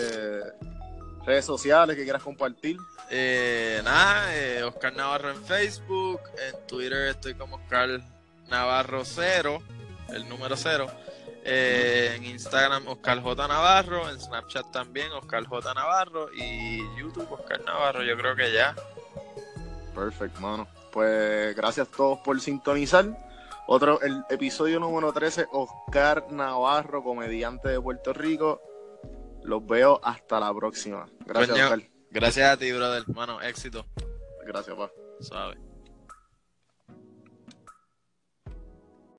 [1.26, 2.78] redes sociales que quieras compartir.
[3.10, 8.00] Eh, nada, eh, Oscar Navarro en Facebook, en Twitter estoy como Oscar
[8.48, 9.62] Navarro 0,
[10.08, 10.86] el número 0.
[11.44, 17.60] Eh, en Instagram Oscar J Navarro, en Snapchat también Oscar J Navarro y YouTube Oscar
[17.64, 18.76] Navarro, yo creo que ya.
[19.94, 20.68] Perfecto, mano.
[20.92, 23.06] Pues gracias a todos por sintonizar.
[23.66, 28.60] Otro, el episodio número 13, Oscar Navarro, comediante de Puerto Rico.
[29.42, 31.06] Los veo hasta la próxima.
[31.26, 31.64] Gracias, Coño.
[31.64, 31.82] Oscar.
[32.10, 33.86] Gracias a ti, brother, hermano, éxito,
[34.44, 34.90] Gracias, pa.
[35.20, 35.58] ¿sabes?